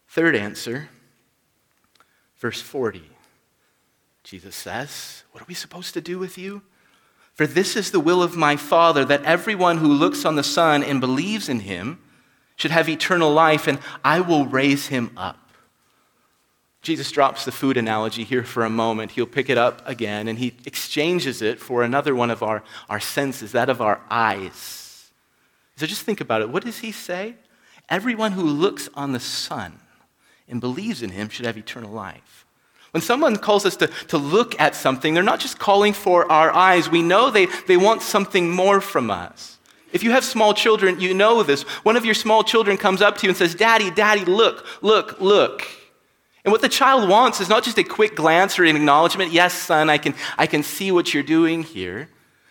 Third 0.07 0.33
answer, 0.33 0.87
verse 2.41 2.60
40. 2.60 3.03
Jesus 4.24 4.55
says, 4.55 5.24
What 5.31 5.41
are 5.41 5.48
we 5.48 5.53
supposed 5.53 5.93
to 5.93 6.01
do 6.01 6.19
with 6.19 6.38
you? 6.38 6.63
For 7.33 7.48
this 7.48 7.77
is 7.77 7.91
the 7.91 8.00
will 8.00 8.21
of 8.21 8.36
my 8.36 8.57
Father, 8.57 9.05
that 9.05 9.24
everyone 9.24 9.77
who 9.77 9.88
looks 9.88 10.25
on 10.25 10.36
the 10.36 10.43
Son 10.43 10.83
and 10.83 11.00
believes 11.00 11.48
in 11.48 11.62
him 11.62 12.00
should 12.57 12.71
have 12.71 12.89
eternal 12.89 13.31
life, 13.31 13.67
and 13.67 13.79
I 14.03 14.19
will 14.19 14.45
raise 14.45 14.88
him 14.88 15.12
up. 15.15 15.38
Jesus 16.81 17.12
drops 17.12 17.45
the 17.45 17.51
food 17.51 17.77
analogy 17.77 18.24
here 18.24 18.43
for 18.43 18.65
a 18.65 18.69
moment. 18.69 19.12
He'll 19.12 19.27
pick 19.27 19.50
it 19.50 19.57
up 19.57 19.88
again, 19.88 20.27
and 20.27 20.38
he 20.38 20.55
exchanges 20.65 21.41
it 21.41 21.60
for 21.60 21.83
another 21.83 22.15
one 22.15 22.31
of 22.31 22.43
our, 22.43 22.63
our 22.89 23.00
senses, 23.00 23.51
that 23.51 23.69
of 23.69 23.81
our 23.81 24.01
eyes. 24.10 25.12
So 25.77 25.86
just 25.86 26.03
think 26.03 26.21
about 26.21 26.41
it. 26.41 26.50
What 26.50 26.65
does 26.65 26.79
he 26.79 26.91
say? 26.91 27.36
Everyone 27.88 28.31
who 28.31 28.43
looks 28.43 28.89
on 28.95 29.12
the 29.12 29.19
Son 29.19 29.79
and 30.51 30.62
believes 30.62 31.01
in 31.01 31.10
him 31.10 31.29
should 31.29 31.46
have 31.46 31.58
eternal 31.58 31.91
life. 31.91 32.46
When 32.91 33.01
someone 33.01 33.38
calls 33.38 33.65
us 33.65 33.77
to, 33.77 33.88
to 34.10 34.17
look 34.17 34.60
at 34.60 34.75
something, 34.75 35.13
they're 35.13 35.24
not 35.24 35.39
just 35.39 35.58
calling 35.58 35.93
for 35.93 36.29
our 36.29 36.51
eyes. 36.51 36.89
We 36.89 37.01
know 37.01 37.31
they, 37.31 37.48
they 37.67 37.77
want 37.77 38.01
something 38.01 38.50
more 38.50 38.81
from 38.81 39.10
us. 39.10 39.58
If 39.93 40.03
you 40.03 40.12
have 40.12 40.24
small 40.24 40.53
children, 40.53 41.00
you 41.00 41.13
know 41.13 41.41
this. 41.41 41.63
One 41.84 41.96
of 41.96 42.05
your 42.05 42.13
small 42.13 42.43
children 42.43 42.77
comes 42.77 43.01
up 43.01 43.17
to 43.17 43.24
you 43.24 43.29
and 43.29 43.38
says, 43.38 43.55
Daddy, 43.55 43.91
Daddy, 43.91 44.25
look, 44.25 44.65
look, 44.81 45.20
look. 45.20 45.67
And 46.43 46.51
what 46.51 46.62
the 46.62 46.70
child 46.70 47.10
wants 47.10 47.39
is 47.39 47.50
not 47.50 47.63
just 47.63 47.77
a 47.77 47.84
quick 47.84 48.15
glance 48.15 48.58
or 48.60 48.65
an 48.65 48.75
acknowledgement. 48.75 49.31
Yes, 49.31 49.53
son, 49.53 49.89
I 49.89 49.98
can, 49.98 50.13
I 50.38 50.48
can 50.48 50.63
see 50.63 50.91
what 50.91 51.13
you're 51.13 51.24
doing 51.24 51.63
here. 51.63 52.10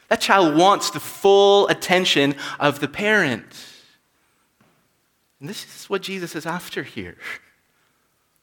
That 0.08 0.20
child 0.20 0.56
wants 0.56 0.90
the 0.90 1.00
full 1.00 1.68
attention 1.68 2.34
of 2.58 2.80
the 2.80 2.88
parent. 2.88 3.66
And 5.40 5.48
this 5.48 5.64
is 5.64 5.88
what 5.88 6.02
Jesus 6.02 6.34
is 6.34 6.46
after 6.46 6.82
here. 6.82 7.16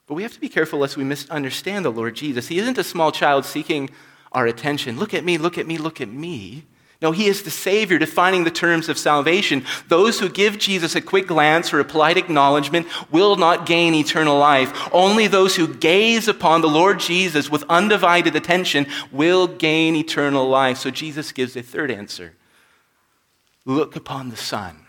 But 0.08 0.16
we 0.16 0.24
have 0.24 0.34
to 0.34 0.40
be 0.40 0.50
careful 0.50 0.80
lest 0.80 0.98
we 0.98 1.04
misunderstand 1.04 1.84
the 1.84 1.92
Lord 1.92 2.16
Jesus. 2.16 2.48
He 2.48 2.60
isn't 2.60 2.78
a 2.78 2.84
small 2.84 3.12
child 3.12 3.46
seeking 3.46 3.90
our 4.32 4.48
attention. 4.48 4.98
Look 4.98 5.14
at 5.14 5.26
me, 5.26 5.38
look 5.38 5.58
at 5.58 5.68
me, 5.68 5.78
look 5.78 6.00
at 6.02 6.10
me. 6.10 6.64
No, 7.00 7.12
he 7.12 7.28
is 7.28 7.44
the 7.44 7.52
Savior 7.52 8.00
defining 8.00 8.44
the 8.44 8.50
terms 8.50 8.90
of 8.90 8.98
salvation. 8.98 9.64
Those 9.88 10.20
who 10.20 10.30
give 10.30 10.58
Jesus 10.58 10.96
a 10.96 11.02
quick 11.02 11.28
glance 11.28 11.72
or 11.72 11.80
a 11.80 11.86
polite 11.86 12.18
acknowledgement 12.18 12.88
will 13.12 13.36
not 13.36 13.68
gain 13.68 13.94
eternal 13.94 14.40
life. 14.40 14.90
Only 14.92 15.28
those 15.28 15.56
who 15.56 15.72
gaze 15.76 16.28
upon 16.28 16.62
the 16.62 16.70
Lord 16.70 17.00
Jesus 17.00 17.52
with 17.52 17.64
undivided 17.70 18.36
attention 18.36 18.88
will 19.12 19.46
gain 19.46 19.96
eternal 19.96 20.50
life. 20.50 20.78
So 20.78 20.90
Jesus 20.90 21.32
gives 21.32 21.56
a 21.56 21.62
third 21.62 21.92
answer 21.92 22.34
Look 23.64 23.96
upon 23.96 24.30
the 24.30 24.38
Son. 24.38 24.86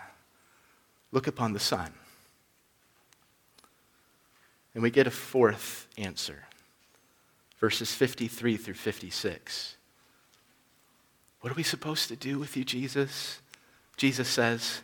Look 1.10 1.26
upon 1.26 1.52
the 1.52 1.60
Son. 1.60 1.92
And 4.78 4.82
we 4.84 4.92
get 4.92 5.08
a 5.08 5.10
fourth 5.10 5.88
answer 5.98 6.44
verses 7.58 7.92
53 7.92 8.56
through 8.56 8.74
56. 8.74 9.76
What 11.40 11.52
are 11.52 11.56
we 11.56 11.64
supposed 11.64 12.06
to 12.06 12.14
do 12.14 12.38
with 12.38 12.56
you, 12.56 12.62
Jesus? 12.62 13.40
Jesus 13.96 14.28
says, 14.28 14.82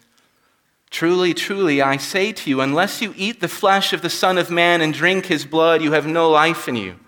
Truly, 0.90 1.32
truly, 1.32 1.80
I 1.80 1.98
say 1.98 2.32
to 2.32 2.50
you, 2.50 2.60
unless 2.60 3.00
you 3.02 3.14
eat 3.16 3.40
the 3.40 3.46
flesh 3.46 3.92
of 3.92 4.02
the 4.02 4.10
Son 4.10 4.36
of 4.36 4.50
Man 4.50 4.80
and 4.80 4.92
drink 4.92 5.26
his 5.26 5.44
blood, 5.44 5.80
you 5.80 5.92
have 5.92 6.08
no 6.08 6.28
life 6.28 6.66
in 6.66 6.74
you. 6.74 6.98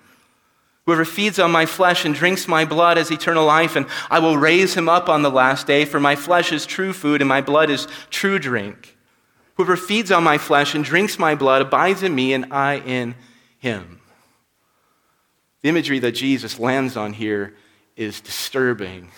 Whoever 0.84 1.04
feeds 1.04 1.40
on 1.40 1.50
my 1.50 1.66
flesh 1.66 2.04
and 2.04 2.14
drinks 2.14 2.46
my 2.46 2.64
blood 2.64 2.98
has 2.98 3.10
eternal 3.10 3.46
life, 3.46 3.74
and 3.74 3.86
I 4.08 4.20
will 4.20 4.38
raise 4.38 4.74
him 4.74 4.88
up 4.88 5.08
on 5.08 5.22
the 5.22 5.30
last 5.32 5.66
day, 5.66 5.86
for 5.86 5.98
my 5.98 6.14
flesh 6.14 6.52
is 6.52 6.64
true 6.64 6.92
food 6.92 7.20
and 7.20 7.28
my 7.28 7.40
blood 7.40 7.68
is 7.68 7.88
true 8.10 8.38
drink. 8.38 8.95
Whoever 9.56 9.76
feeds 9.76 10.12
on 10.12 10.22
my 10.22 10.38
flesh 10.38 10.75
and 10.75 10.84
drinks 10.84 11.18
my 11.18 11.34
blood 11.34 11.62
abides 11.62 12.02
in 12.02 12.14
me, 12.14 12.32
and 12.32 12.52
I 12.52 12.78
in 12.78 13.14
him. 13.58 14.00
The 15.62 15.70
imagery 15.70 15.98
that 16.00 16.12
Jesus 16.12 16.58
lands 16.58 16.96
on 16.96 17.14
here 17.14 17.56
is 17.96 18.20
disturbing. 18.20 19.10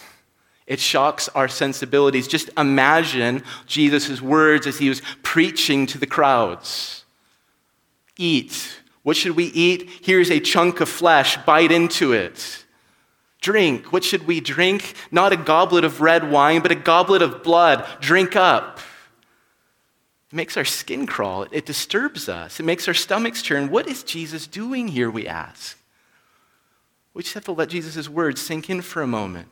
It 0.66 0.80
shocks 0.80 1.28
our 1.30 1.48
sensibilities. 1.48 2.28
Just 2.28 2.50
imagine 2.56 3.42
Jesus' 3.66 4.20
words 4.20 4.66
as 4.66 4.78
he 4.78 4.88
was 4.88 5.02
preaching 5.22 5.86
to 5.86 5.98
the 5.98 6.06
crowds 6.06 7.04
Eat. 8.20 8.80
What 9.04 9.16
should 9.16 9.36
we 9.36 9.44
eat? 9.46 9.88
Here's 10.02 10.30
a 10.30 10.40
chunk 10.40 10.80
of 10.80 10.88
flesh, 10.88 11.36
bite 11.46 11.70
into 11.70 12.12
it. 12.12 12.64
Drink. 13.40 13.92
What 13.92 14.02
should 14.02 14.26
we 14.26 14.40
drink? 14.40 14.94
Not 15.12 15.32
a 15.32 15.36
goblet 15.36 15.84
of 15.84 16.00
red 16.00 16.30
wine, 16.30 16.60
but 16.60 16.72
a 16.72 16.74
goblet 16.74 17.22
of 17.22 17.44
blood. 17.44 17.86
Drink 18.00 18.34
up. 18.34 18.80
It 20.30 20.34
makes 20.34 20.56
our 20.56 20.64
skin 20.64 21.06
crawl. 21.06 21.46
It 21.50 21.64
disturbs 21.64 22.28
us. 22.28 22.60
It 22.60 22.64
makes 22.64 22.86
our 22.86 22.94
stomachs 22.94 23.40
churn. 23.40 23.70
What 23.70 23.86
is 23.86 24.02
Jesus 24.02 24.46
doing 24.46 24.88
here, 24.88 25.10
we 25.10 25.26
ask? 25.26 25.78
We 27.14 27.22
just 27.22 27.34
have 27.34 27.44
to 27.46 27.52
let 27.52 27.70
Jesus' 27.70 28.08
words 28.08 28.40
sink 28.40 28.68
in 28.68 28.82
for 28.82 29.02
a 29.02 29.06
moment. 29.06 29.48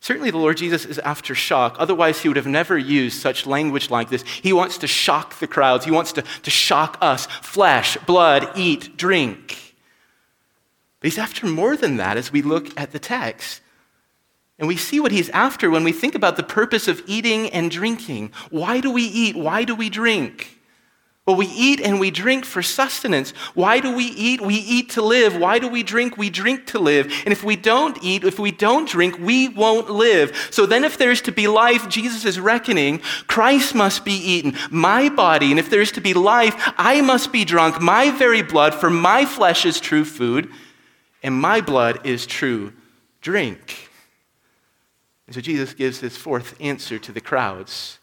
Certainly, 0.00 0.30
the 0.30 0.38
Lord 0.38 0.56
Jesus 0.56 0.84
is 0.84 0.98
after 1.00 1.34
shock. 1.34 1.76
Otherwise, 1.78 2.20
he 2.20 2.28
would 2.28 2.36
have 2.36 2.46
never 2.46 2.78
used 2.78 3.20
such 3.20 3.44
language 3.46 3.90
like 3.90 4.08
this. 4.08 4.22
He 4.22 4.52
wants 4.52 4.78
to 4.78 4.86
shock 4.86 5.38
the 5.40 5.48
crowds, 5.48 5.84
he 5.84 5.90
wants 5.90 6.12
to, 6.12 6.22
to 6.22 6.50
shock 6.50 6.96
us 7.00 7.26
flesh, 7.26 7.96
blood, 8.06 8.48
eat, 8.56 8.96
drink. 8.96 9.74
But 11.00 11.10
he's 11.10 11.18
after 11.18 11.46
more 11.46 11.76
than 11.76 11.96
that 11.96 12.16
as 12.16 12.30
we 12.30 12.42
look 12.42 12.78
at 12.78 12.92
the 12.92 12.98
text. 12.98 13.62
And 14.58 14.68
we 14.68 14.76
see 14.76 15.00
what 15.00 15.12
he's 15.12 15.28
after 15.30 15.70
when 15.70 15.84
we 15.84 15.92
think 15.92 16.14
about 16.14 16.36
the 16.36 16.42
purpose 16.42 16.88
of 16.88 17.02
eating 17.06 17.50
and 17.50 17.70
drinking. 17.70 18.32
Why 18.50 18.80
do 18.80 18.90
we 18.90 19.02
eat? 19.02 19.36
Why 19.36 19.64
do 19.64 19.74
we 19.74 19.90
drink? 19.90 20.56
Well, 21.26 21.36
we 21.36 21.46
eat 21.46 21.80
and 21.80 21.98
we 21.98 22.12
drink 22.12 22.44
for 22.44 22.62
sustenance. 22.62 23.32
Why 23.54 23.80
do 23.80 23.92
we 23.92 24.04
eat? 24.04 24.40
We 24.40 24.54
eat 24.54 24.90
to 24.90 25.02
live. 25.02 25.36
Why 25.36 25.58
do 25.58 25.66
we 25.66 25.82
drink? 25.82 26.16
We 26.16 26.30
drink 26.30 26.66
to 26.68 26.78
live. 26.78 27.12
And 27.24 27.32
if 27.32 27.42
we 27.42 27.56
don't 27.56 27.98
eat, 28.00 28.22
if 28.22 28.38
we 28.38 28.52
don't 28.52 28.88
drink, 28.88 29.18
we 29.18 29.48
won't 29.48 29.90
live. 29.90 30.48
So 30.52 30.66
then, 30.66 30.84
if 30.84 30.96
there's 30.96 31.20
to 31.22 31.32
be 31.32 31.48
life, 31.48 31.88
Jesus 31.88 32.24
is 32.24 32.38
reckoning, 32.38 33.00
Christ 33.26 33.74
must 33.74 34.04
be 34.04 34.12
eaten, 34.12 34.54
my 34.70 35.08
body. 35.08 35.50
And 35.50 35.58
if 35.58 35.68
there's 35.68 35.90
to 35.92 36.00
be 36.00 36.14
life, 36.14 36.54
I 36.78 37.00
must 37.00 37.32
be 37.32 37.44
drunk, 37.44 37.80
my 37.80 38.12
very 38.12 38.42
blood, 38.42 38.72
for 38.72 38.88
my 38.88 39.24
flesh 39.24 39.66
is 39.66 39.80
true 39.80 40.04
food, 40.04 40.48
and 41.24 41.34
my 41.34 41.60
blood 41.60 42.06
is 42.06 42.24
true 42.24 42.72
drink. 43.20 43.85
And 45.26 45.34
so 45.34 45.40
Jesus 45.40 45.74
gives 45.74 46.00
his 46.00 46.16
fourth 46.16 46.56
answer 46.60 46.98
to 46.98 47.12
the 47.12 47.20
crowds 47.20 47.98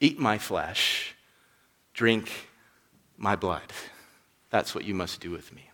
Eat 0.00 0.18
my 0.18 0.38
flesh, 0.38 1.14
drink 1.94 2.50
my 3.16 3.36
blood. 3.36 3.72
That's 4.50 4.74
what 4.74 4.84
you 4.84 4.94
must 4.94 5.20
do 5.20 5.30
with 5.30 5.52
me. 5.54 5.70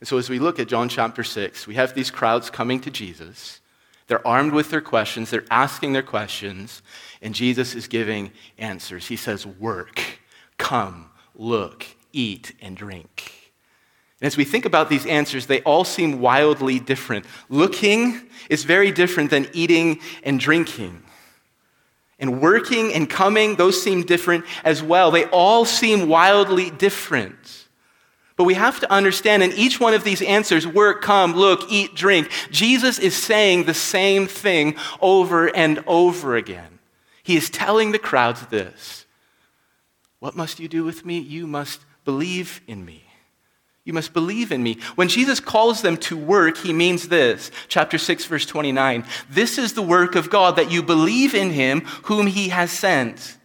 And 0.00 0.08
so, 0.08 0.18
as 0.18 0.28
we 0.28 0.38
look 0.38 0.58
at 0.58 0.68
John 0.68 0.88
chapter 0.88 1.24
6, 1.24 1.66
we 1.66 1.76
have 1.76 1.94
these 1.94 2.10
crowds 2.10 2.50
coming 2.50 2.80
to 2.80 2.90
Jesus. 2.90 3.60
They're 4.06 4.26
armed 4.26 4.52
with 4.52 4.70
their 4.70 4.82
questions, 4.82 5.30
they're 5.30 5.46
asking 5.50 5.94
their 5.94 6.02
questions, 6.02 6.82
and 7.22 7.34
Jesus 7.34 7.74
is 7.74 7.88
giving 7.88 8.32
answers. 8.58 9.06
He 9.06 9.16
says, 9.16 9.46
Work, 9.46 10.00
come, 10.58 11.10
look, 11.34 11.86
eat, 12.12 12.52
and 12.60 12.76
drink. 12.76 13.43
And 14.24 14.32
as 14.32 14.38
we 14.38 14.44
think 14.44 14.64
about 14.64 14.88
these 14.88 15.04
answers, 15.04 15.44
they 15.44 15.60
all 15.64 15.84
seem 15.84 16.18
wildly 16.18 16.80
different. 16.80 17.26
Looking 17.50 18.22
is 18.48 18.64
very 18.64 18.90
different 18.90 19.28
than 19.28 19.50
eating 19.52 20.00
and 20.22 20.40
drinking. 20.40 21.02
And 22.18 22.40
working 22.40 22.94
and 22.94 23.10
coming, 23.10 23.56
those 23.56 23.82
seem 23.82 24.02
different 24.02 24.46
as 24.64 24.82
well. 24.82 25.10
They 25.10 25.26
all 25.26 25.66
seem 25.66 26.08
wildly 26.08 26.70
different. 26.70 27.66
But 28.36 28.44
we 28.44 28.54
have 28.54 28.80
to 28.80 28.90
understand 28.90 29.42
in 29.42 29.52
each 29.52 29.78
one 29.78 29.92
of 29.92 30.04
these 30.04 30.22
answers 30.22 30.66
work, 30.66 31.02
come, 31.02 31.34
look, 31.34 31.70
eat, 31.70 31.94
drink 31.94 32.30
Jesus 32.50 32.98
is 32.98 33.14
saying 33.14 33.64
the 33.64 33.74
same 33.74 34.26
thing 34.26 34.76
over 35.02 35.54
and 35.54 35.84
over 35.86 36.34
again. 36.34 36.78
He 37.22 37.36
is 37.36 37.50
telling 37.50 37.92
the 37.92 37.98
crowds 37.98 38.46
this 38.46 39.04
What 40.18 40.34
must 40.34 40.60
you 40.60 40.66
do 40.66 40.82
with 40.82 41.04
me? 41.04 41.18
You 41.18 41.46
must 41.46 41.84
believe 42.06 42.62
in 42.66 42.86
me. 42.86 43.04
You 43.84 43.92
must 43.92 44.14
believe 44.14 44.50
in 44.50 44.62
me. 44.62 44.78
When 44.94 45.08
Jesus 45.08 45.40
calls 45.40 45.82
them 45.82 45.98
to 45.98 46.16
work, 46.16 46.56
he 46.56 46.72
means 46.72 47.08
this. 47.08 47.50
Chapter 47.68 47.98
6, 47.98 48.24
verse 48.24 48.46
29. 48.46 49.04
This 49.28 49.58
is 49.58 49.74
the 49.74 49.82
work 49.82 50.14
of 50.14 50.30
God, 50.30 50.56
that 50.56 50.70
you 50.70 50.82
believe 50.82 51.34
in 51.34 51.50
him 51.50 51.80
whom 52.04 52.26
he 52.26 52.48
has 52.48 52.70
sent. 52.70 53.36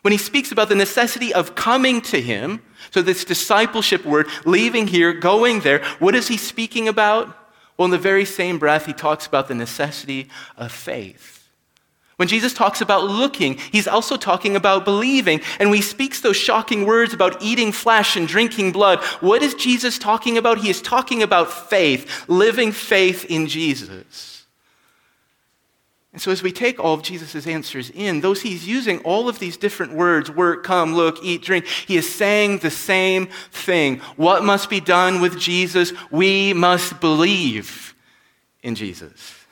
When 0.00 0.12
he 0.12 0.18
speaks 0.18 0.52
about 0.52 0.68
the 0.70 0.74
necessity 0.74 1.34
of 1.34 1.54
coming 1.54 2.00
to 2.02 2.20
him, 2.20 2.62
so 2.90 3.02
this 3.02 3.24
discipleship 3.24 4.04
word, 4.04 4.26
leaving 4.46 4.86
here, 4.86 5.12
going 5.12 5.60
there, 5.60 5.84
what 5.98 6.14
is 6.14 6.28
he 6.28 6.36
speaking 6.36 6.88
about? 6.88 7.36
Well, 7.76 7.86
in 7.86 7.90
the 7.90 7.98
very 7.98 8.24
same 8.24 8.58
breath, 8.58 8.86
he 8.86 8.92
talks 8.92 9.26
about 9.26 9.48
the 9.48 9.54
necessity 9.54 10.28
of 10.56 10.72
faith. 10.72 11.33
When 12.16 12.28
Jesus 12.28 12.54
talks 12.54 12.80
about 12.80 13.04
looking, 13.04 13.58
he's 13.72 13.88
also 13.88 14.16
talking 14.16 14.54
about 14.54 14.84
believing. 14.84 15.40
And 15.58 15.70
when 15.70 15.76
he 15.76 15.82
speaks 15.82 16.20
those 16.20 16.36
shocking 16.36 16.86
words 16.86 17.12
about 17.12 17.42
eating 17.42 17.72
flesh 17.72 18.16
and 18.16 18.28
drinking 18.28 18.72
blood, 18.72 19.02
what 19.20 19.42
is 19.42 19.54
Jesus 19.54 19.98
talking 19.98 20.38
about? 20.38 20.58
He 20.58 20.70
is 20.70 20.80
talking 20.80 21.22
about 21.22 21.52
faith, 21.52 22.28
living 22.28 22.70
faith 22.70 23.24
in 23.24 23.48
Jesus. 23.48 24.34
And 26.12 26.22
so, 26.22 26.30
as 26.30 26.44
we 26.44 26.52
take 26.52 26.78
all 26.78 26.94
of 26.94 27.02
Jesus' 27.02 27.44
answers 27.48 27.90
in, 27.90 28.20
those 28.20 28.42
he's 28.42 28.68
using 28.68 29.00
all 29.00 29.28
of 29.28 29.40
these 29.40 29.56
different 29.56 29.94
words 29.94 30.30
work, 30.30 30.62
come, 30.62 30.94
look, 30.94 31.18
eat, 31.24 31.42
drink 31.42 31.66
he 31.66 31.96
is 31.96 32.08
saying 32.08 32.58
the 32.58 32.70
same 32.70 33.26
thing. 33.50 33.98
What 34.14 34.44
must 34.44 34.70
be 34.70 34.78
done 34.78 35.20
with 35.20 35.36
Jesus? 35.36 35.92
We 36.12 36.52
must 36.52 37.00
believe 37.00 37.96
in 38.62 38.76
Jesus. 38.76 39.43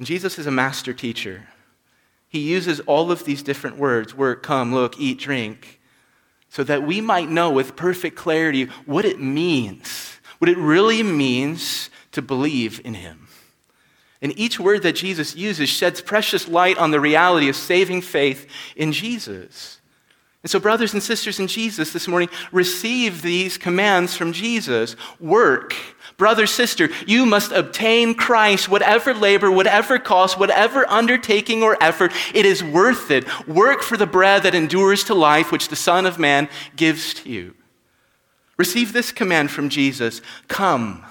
And 0.00 0.06
Jesus 0.06 0.38
is 0.38 0.46
a 0.46 0.50
master 0.50 0.94
teacher. 0.94 1.46
He 2.26 2.38
uses 2.38 2.80
all 2.80 3.12
of 3.12 3.26
these 3.26 3.42
different 3.42 3.76
words 3.76 4.14
work, 4.14 4.42
come, 4.42 4.74
look, 4.74 4.98
eat, 4.98 5.18
drink 5.18 5.76
so 6.48 6.64
that 6.64 6.84
we 6.84 7.02
might 7.02 7.28
know 7.28 7.50
with 7.50 7.76
perfect 7.76 8.16
clarity 8.16 8.64
what 8.86 9.04
it 9.04 9.20
means, 9.20 10.18
what 10.38 10.48
it 10.48 10.56
really 10.56 11.02
means 11.02 11.90
to 12.12 12.22
believe 12.22 12.80
in 12.82 12.94
Him. 12.94 13.28
And 14.22 14.32
each 14.38 14.58
word 14.58 14.84
that 14.84 14.96
Jesus 14.96 15.36
uses 15.36 15.68
sheds 15.68 16.00
precious 16.00 16.48
light 16.48 16.78
on 16.78 16.92
the 16.92 16.98
reality 16.98 17.50
of 17.50 17.56
saving 17.56 18.00
faith 18.00 18.46
in 18.76 18.92
Jesus. 18.92 19.82
And 20.42 20.50
so, 20.50 20.58
brothers 20.58 20.94
and 20.94 21.02
sisters 21.02 21.38
in 21.38 21.46
Jesus 21.46 21.92
this 21.92 22.08
morning, 22.08 22.30
receive 22.52 23.20
these 23.20 23.58
commands 23.58 24.16
from 24.16 24.32
Jesus 24.32 24.96
work, 25.20 25.74
Brother, 26.20 26.46
sister, 26.46 26.90
you 27.06 27.24
must 27.24 27.50
obtain 27.50 28.14
Christ, 28.14 28.68
whatever 28.68 29.14
labor, 29.14 29.50
whatever 29.50 29.98
cost, 29.98 30.38
whatever 30.38 30.86
undertaking 30.86 31.62
or 31.62 31.82
effort, 31.82 32.12
it 32.34 32.44
is 32.44 32.62
worth 32.62 33.10
it. 33.10 33.24
Work 33.48 33.80
for 33.80 33.96
the 33.96 34.06
bread 34.06 34.42
that 34.42 34.54
endures 34.54 35.02
to 35.04 35.14
life, 35.14 35.50
which 35.50 35.68
the 35.68 35.76
Son 35.76 36.04
of 36.04 36.18
Man 36.18 36.50
gives 36.76 37.14
to 37.14 37.30
you. 37.30 37.54
Receive 38.58 38.92
this 38.92 39.12
command 39.12 39.50
from 39.50 39.70
Jesus 39.70 40.20
Come. 40.46 41.06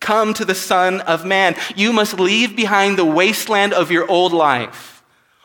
Come 0.00 0.32
to 0.32 0.46
the 0.46 0.54
Son 0.54 1.02
of 1.02 1.26
Man. 1.26 1.54
You 1.76 1.92
must 1.92 2.18
leave 2.18 2.56
behind 2.56 2.96
the 2.96 3.04
wasteland 3.04 3.74
of 3.74 3.90
your 3.90 4.10
old 4.10 4.32
life. 4.32 5.02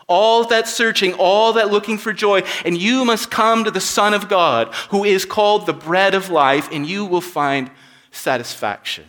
All 0.07 0.45
that 0.45 0.65
searching, 0.69 1.11
all 1.15 1.51
that 1.53 1.71
looking 1.71 1.97
for 1.97 2.13
joy, 2.13 2.43
and 2.63 2.77
you 2.77 3.03
must 3.03 3.29
come 3.29 3.65
to 3.65 3.71
the 3.71 3.81
Son 3.81 4.13
of 4.13 4.29
God, 4.29 4.73
who 4.91 5.03
is 5.03 5.25
called 5.25 5.65
the 5.65 5.73
bread 5.73 6.15
of 6.15 6.29
life, 6.29 6.69
and 6.71 6.87
you 6.87 7.03
will 7.03 7.19
find 7.19 7.69
satisfaction. 8.11 9.05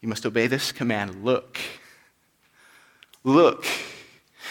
You 0.00 0.08
must 0.08 0.24
obey 0.24 0.46
this 0.46 0.72
command 0.72 1.24
look. 1.24 1.58
Look. 3.22 3.66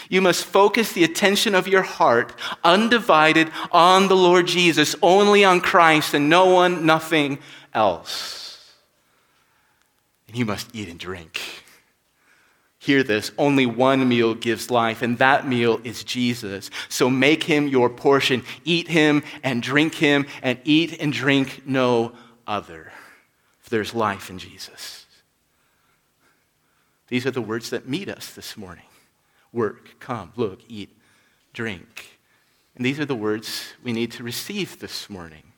You 0.08 0.20
must 0.20 0.44
focus 0.44 0.92
the 0.92 1.04
attention 1.04 1.54
of 1.54 1.68
your 1.68 1.82
heart, 1.82 2.34
undivided, 2.64 3.50
on 3.70 4.08
the 4.08 4.16
Lord 4.16 4.46
Jesus, 4.46 4.96
only 5.02 5.44
on 5.44 5.60
Christ 5.60 6.14
and 6.14 6.28
no 6.28 6.46
one, 6.46 6.86
nothing 6.86 7.38
else. 7.74 8.74
And 10.26 10.36
you 10.36 10.44
must 10.44 10.74
eat 10.74 10.88
and 10.88 10.98
drink. 10.98 11.40
Hear 12.80 13.02
this 13.02 13.30
only 13.36 13.66
one 13.66 14.08
meal 14.08 14.34
gives 14.34 14.70
life, 14.70 15.02
and 15.02 15.18
that 15.18 15.46
meal 15.46 15.82
is 15.84 16.02
Jesus. 16.02 16.70
So 16.88 17.10
make 17.10 17.44
him 17.44 17.68
your 17.68 17.90
portion. 17.90 18.42
Eat 18.64 18.88
him 18.88 19.22
and 19.42 19.62
drink 19.62 19.94
him, 19.94 20.26
and 20.42 20.58
eat 20.64 20.98
and 20.98 21.12
drink 21.12 21.62
no 21.66 22.12
other. 22.46 22.90
For 23.58 23.68
there's 23.68 23.94
life 23.94 24.30
in 24.30 24.38
Jesus. 24.38 25.04
These 27.08 27.26
are 27.26 27.30
the 27.30 27.42
words 27.42 27.68
that 27.68 27.86
meet 27.86 28.08
us 28.08 28.32
this 28.32 28.56
morning 28.56 28.86
work, 29.52 29.98
come, 30.00 30.32
look, 30.36 30.60
eat, 30.66 30.96
drink. 31.52 32.18
And 32.76 32.86
these 32.86 32.98
are 32.98 33.04
the 33.04 33.14
words 33.14 33.74
we 33.82 33.92
need 33.92 34.12
to 34.12 34.22
receive 34.22 34.78
this 34.78 35.10
morning 35.10 35.52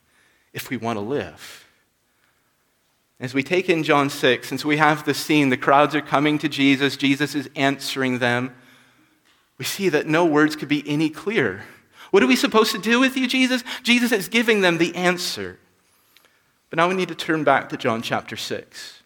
if 0.51 0.69
we 0.69 0.75
want 0.75 0.97
to 0.97 1.01
live. 1.01 1.62
As 3.23 3.33
we 3.33 3.41
take 3.41 3.69
in 3.69 3.83
John 3.83 4.09
6, 4.09 4.49
since 4.49 4.65
we 4.65 4.75
have 4.75 5.05
the 5.05 5.13
scene, 5.13 5.47
the 5.47 5.55
crowds 5.55 5.95
are 5.95 6.01
coming 6.01 6.37
to 6.39 6.49
Jesus, 6.49 6.97
Jesus 6.97 7.35
is 7.35 7.49
answering 7.55 8.19
them, 8.19 8.53
we 9.57 9.63
see 9.63 9.87
that 9.87 10.05
no 10.05 10.25
words 10.25 10.57
could 10.57 10.67
be 10.67 10.83
any 10.85 11.09
clearer. 11.09 11.61
What 12.11 12.21
are 12.21 12.27
we 12.27 12.35
supposed 12.35 12.73
to 12.73 12.77
do 12.77 12.99
with 12.99 13.15
you, 13.15 13.25
Jesus? 13.25 13.63
Jesus 13.81 14.11
is 14.11 14.27
giving 14.27 14.59
them 14.59 14.77
the 14.77 14.93
answer. 14.93 15.57
But 16.69 16.75
now 16.75 16.89
we 16.89 16.95
need 16.95 17.07
to 17.07 17.15
turn 17.15 17.45
back 17.45 17.69
to 17.69 17.77
John 17.77 18.01
chapter 18.01 18.35
6. 18.35 19.03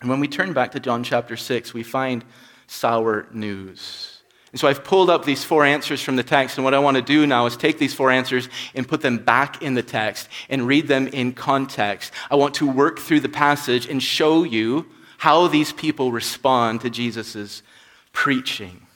And 0.00 0.08
when 0.08 0.20
we 0.20 0.28
turn 0.28 0.54
back 0.54 0.72
to 0.72 0.80
John 0.80 1.04
chapter 1.04 1.36
6, 1.36 1.74
we 1.74 1.82
find 1.82 2.24
sour 2.66 3.26
news. 3.30 4.13
And 4.54 4.60
so 4.60 4.68
I've 4.68 4.84
pulled 4.84 5.10
up 5.10 5.24
these 5.24 5.42
four 5.42 5.64
answers 5.64 6.00
from 6.00 6.14
the 6.14 6.22
text, 6.22 6.58
and 6.58 6.64
what 6.64 6.74
I 6.74 6.78
want 6.78 6.96
to 6.96 7.02
do 7.02 7.26
now 7.26 7.44
is 7.46 7.56
take 7.56 7.80
these 7.80 7.92
four 7.92 8.12
answers 8.12 8.48
and 8.72 8.86
put 8.86 9.00
them 9.00 9.18
back 9.18 9.60
in 9.60 9.74
the 9.74 9.82
text 9.82 10.28
and 10.48 10.64
read 10.64 10.86
them 10.86 11.08
in 11.08 11.32
context. 11.32 12.12
I 12.30 12.36
want 12.36 12.54
to 12.54 12.70
work 12.70 13.00
through 13.00 13.18
the 13.18 13.28
passage 13.28 13.88
and 13.88 14.00
show 14.00 14.44
you 14.44 14.86
how 15.18 15.48
these 15.48 15.72
people 15.72 16.12
respond 16.12 16.82
to 16.82 16.88
Jesus' 16.88 17.64
preaching. 18.12 18.86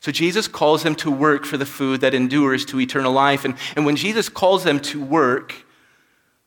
So 0.00 0.12
Jesus 0.12 0.46
calls 0.46 0.82
them 0.82 0.94
to 0.96 1.10
work 1.10 1.46
for 1.46 1.56
the 1.56 1.64
food 1.64 2.02
that 2.02 2.12
endures 2.12 2.66
to 2.66 2.78
eternal 2.78 3.14
life. 3.14 3.46
And, 3.46 3.54
and 3.74 3.86
when 3.86 3.96
Jesus 3.96 4.28
calls 4.28 4.62
them 4.62 4.78
to 4.80 5.02
work, 5.02 5.54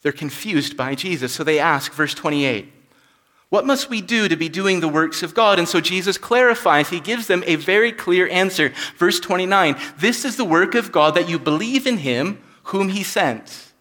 they're 0.04 0.12
confused 0.12 0.78
by 0.78 0.94
Jesus. 0.94 1.34
So 1.34 1.44
they 1.44 1.58
ask, 1.58 1.94
verse 1.94 2.14
28, 2.14 2.72
What 3.56 3.66
must 3.66 3.90
we 3.90 4.02
do 4.02 4.28
to 4.28 4.36
be 4.36 4.50
doing 4.50 4.82
the 4.82 4.90
works 4.90 5.24
of 5.24 5.34
God? 5.34 5.60
And 5.60 5.70
so 5.70 5.80
Jesus 5.80 6.18
clarifies, 6.18 6.90
he 6.90 7.00
gives 7.00 7.28
them 7.28 7.42
a 7.48 7.56
very 7.56 7.94
clear 7.94 8.28
answer. 8.28 8.74
Verse 8.98 9.18
29 9.18 9.78
This 9.98 10.26
is 10.26 10.36
the 10.36 10.44
work 10.44 10.76
of 10.76 10.92
God 10.92 11.16
that 11.16 11.30
you 11.30 11.40
believe 11.40 11.88
in 11.88 12.00
him 12.00 12.44
whom 12.64 12.90
he 12.90 13.02
sent. 13.02 13.72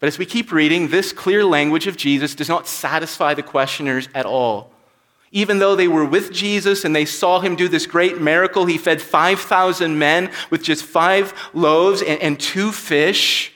But 0.00 0.08
as 0.08 0.18
we 0.18 0.26
keep 0.26 0.50
reading, 0.50 0.88
this 0.88 1.12
clear 1.12 1.44
language 1.44 1.86
of 1.86 1.96
Jesus 1.96 2.34
does 2.34 2.48
not 2.48 2.66
satisfy 2.66 3.34
the 3.34 3.44
questioners 3.44 4.08
at 4.16 4.26
all. 4.26 4.72
Even 5.30 5.60
though 5.60 5.76
they 5.76 5.86
were 5.86 6.04
with 6.04 6.32
Jesus 6.32 6.84
and 6.84 6.96
they 6.96 7.04
saw 7.04 7.38
him 7.38 7.54
do 7.54 7.68
this 7.68 7.86
great 7.86 8.20
miracle, 8.20 8.66
he 8.66 8.78
fed 8.78 9.00
5,000 9.00 9.96
men 9.96 10.28
with 10.50 10.64
just 10.64 10.84
five 10.84 11.32
loaves 11.54 12.02
and, 12.02 12.20
and 12.20 12.40
two 12.40 12.72
fish, 12.72 13.52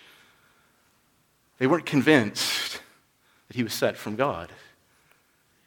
they 1.58 1.66
weren't 1.66 1.84
convinced 1.84 2.80
that 3.48 3.56
he 3.56 3.64
was 3.64 3.74
set 3.74 3.96
from 3.96 4.14
God. 4.14 4.52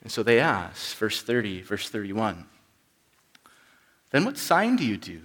And 0.02 0.12
so 0.12 0.24
they 0.24 0.40
asked, 0.40 0.96
verse 0.96 1.22
30, 1.22 1.62
verse 1.62 1.90
31, 1.90 2.46
Then 4.12 4.26
what 4.26 4.38
sign 4.38 4.76
do 4.76 4.86
you 4.86 4.98
do? 4.98 5.22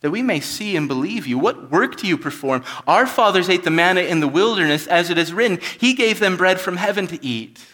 That 0.00 0.10
we 0.10 0.22
may 0.22 0.40
see 0.40 0.76
and 0.76 0.88
believe 0.88 1.26
you. 1.26 1.38
What 1.38 1.70
work 1.70 1.96
do 1.96 2.06
you 2.06 2.18
perform? 2.18 2.64
Our 2.86 3.06
fathers 3.06 3.48
ate 3.48 3.64
the 3.64 3.70
manna 3.70 4.02
in 4.02 4.20
the 4.20 4.28
wilderness, 4.28 4.86
as 4.86 5.10
it 5.10 5.18
is 5.18 5.32
written, 5.32 5.58
He 5.78 5.94
gave 5.94 6.18
them 6.18 6.36
bread 6.36 6.60
from 6.60 6.76
heaven 6.76 7.06
to 7.08 7.24
eat. 7.24 7.64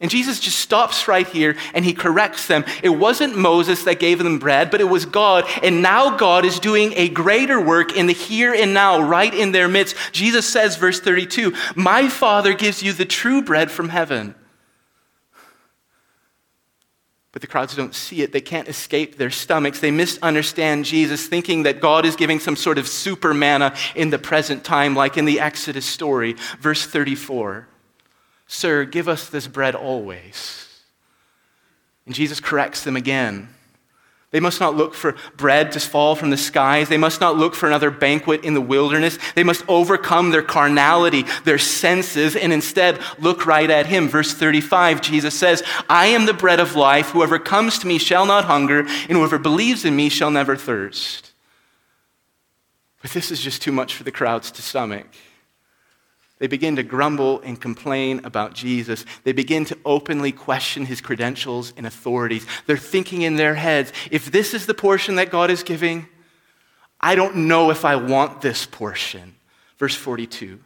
And 0.00 0.10
Jesus 0.10 0.40
just 0.40 0.58
stops 0.58 1.08
right 1.08 1.26
here 1.26 1.56
and 1.74 1.84
he 1.84 1.92
corrects 1.92 2.46
them. 2.46 2.64
It 2.82 2.88
wasn't 2.88 3.36
Moses 3.36 3.84
that 3.84 4.00
gave 4.00 4.18
them 4.18 4.38
bread, 4.38 4.70
but 4.70 4.80
it 4.80 4.88
was 4.88 5.04
God. 5.04 5.44
And 5.62 5.82
now 5.82 6.16
God 6.16 6.46
is 6.46 6.58
doing 6.58 6.94
a 6.96 7.10
greater 7.10 7.60
work 7.60 7.94
in 7.94 8.06
the 8.06 8.14
here 8.14 8.54
and 8.54 8.72
now, 8.72 9.02
right 9.02 9.32
in 9.32 9.52
their 9.52 9.68
midst. 9.68 9.94
Jesus 10.12 10.48
says, 10.48 10.76
verse 10.76 11.00
32, 11.00 11.54
My 11.76 12.08
Father 12.08 12.54
gives 12.54 12.82
you 12.82 12.94
the 12.94 13.04
true 13.04 13.42
bread 13.42 13.70
from 13.70 13.90
heaven. 13.90 14.34
But 17.32 17.42
the 17.42 17.48
crowds 17.48 17.76
don't 17.76 17.94
see 17.94 18.22
it. 18.22 18.32
They 18.32 18.40
can't 18.40 18.68
escape 18.68 19.16
their 19.16 19.30
stomachs. 19.30 19.78
They 19.78 19.92
misunderstand 19.92 20.84
Jesus, 20.84 21.26
thinking 21.28 21.62
that 21.62 21.80
God 21.80 22.04
is 22.04 22.16
giving 22.16 22.40
some 22.40 22.56
sort 22.56 22.76
of 22.76 22.88
super 22.88 23.32
manna 23.32 23.74
in 23.94 24.10
the 24.10 24.18
present 24.18 24.64
time, 24.64 24.96
like 24.96 25.16
in 25.16 25.26
the 25.26 25.38
Exodus 25.38 25.86
story. 25.86 26.34
Verse 26.58 26.84
34 26.84 27.68
Sir, 28.48 28.84
give 28.84 29.08
us 29.08 29.28
this 29.28 29.46
bread 29.46 29.76
always. 29.76 30.66
And 32.04 32.14
Jesus 32.14 32.40
corrects 32.40 32.82
them 32.82 32.96
again. 32.96 33.48
They 34.30 34.38
must 34.40 34.60
not 34.60 34.76
look 34.76 34.94
for 34.94 35.16
bread 35.36 35.72
to 35.72 35.80
fall 35.80 36.14
from 36.14 36.30
the 36.30 36.36
skies. 36.36 36.88
They 36.88 36.96
must 36.96 37.20
not 37.20 37.36
look 37.36 37.56
for 37.56 37.66
another 37.66 37.90
banquet 37.90 38.44
in 38.44 38.54
the 38.54 38.60
wilderness. 38.60 39.18
They 39.34 39.42
must 39.42 39.64
overcome 39.68 40.30
their 40.30 40.42
carnality, 40.42 41.24
their 41.44 41.58
senses, 41.58 42.36
and 42.36 42.52
instead 42.52 43.00
look 43.18 43.44
right 43.44 43.68
at 43.68 43.86
Him. 43.86 44.08
Verse 44.08 44.32
35, 44.32 45.00
Jesus 45.02 45.34
says, 45.34 45.64
I 45.88 46.06
am 46.06 46.26
the 46.26 46.32
bread 46.32 46.60
of 46.60 46.76
life. 46.76 47.10
Whoever 47.10 47.40
comes 47.40 47.80
to 47.80 47.88
me 47.88 47.98
shall 47.98 48.24
not 48.24 48.44
hunger, 48.44 48.80
and 48.80 49.18
whoever 49.18 49.38
believes 49.38 49.84
in 49.84 49.96
me 49.96 50.08
shall 50.08 50.30
never 50.30 50.54
thirst. 50.54 51.32
But 53.02 53.10
this 53.10 53.32
is 53.32 53.40
just 53.40 53.62
too 53.62 53.72
much 53.72 53.94
for 53.94 54.04
the 54.04 54.12
crowds 54.12 54.52
to 54.52 54.62
stomach. 54.62 55.08
They 56.40 56.46
begin 56.46 56.76
to 56.76 56.82
grumble 56.82 57.40
and 57.42 57.60
complain 57.60 58.22
about 58.24 58.54
Jesus. 58.54 59.04
They 59.24 59.32
begin 59.32 59.66
to 59.66 59.78
openly 59.84 60.32
question 60.32 60.86
his 60.86 61.02
credentials 61.02 61.74
and 61.76 61.86
authorities. 61.86 62.46
They're 62.66 62.78
thinking 62.78 63.22
in 63.22 63.36
their 63.36 63.54
heads 63.54 63.92
if 64.10 64.32
this 64.32 64.54
is 64.54 64.64
the 64.64 64.74
portion 64.74 65.16
that 65.16 65.30
God 65.30 65.50
is 65.50 65.62
giving, 65.62 66.08
I 66.98 67.14
don't 67.14 67.36
know 67.46 67.70
if 67.70 67.84
I 67.84 67.96
want 67.96 68.40
this 68.40 68.64
portion. 68.64 69.36
Verse 69.78 69.94
42 69.94 70.58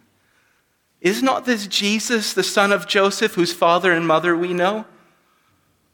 Is 1.00 1.24
not 1.24 1.44
this 1.44 1.66
Jesus, 1.66 2.34
the 2.34 2.44
son 2.44 2.70
of 2.70 2.87
Joseph, 2.87 3.34
whose 3.34 3.52
father 3.52 3.92
and 3.92 4.06
mother 4.06 4.37
we 4.37 4.54
know? 4.54 4.87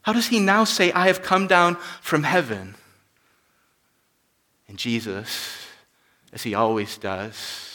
How 0.03 0.13
does 0.13 0.27
he 0.27 0.39
now 0.39 0.63
say, 0.63 0.91
I 0.91 1.07
have 1.07 1.23
come 1.23 1.47
down 1.47 1.75
from 2.01 2.21
heaven? 2.21 2.75
And 4.67 4.77
Jesus, 4.77 5.57
as 6.31 6.43
he 6.43 6.53
always 6.53 6.97
does, 6.97 7.70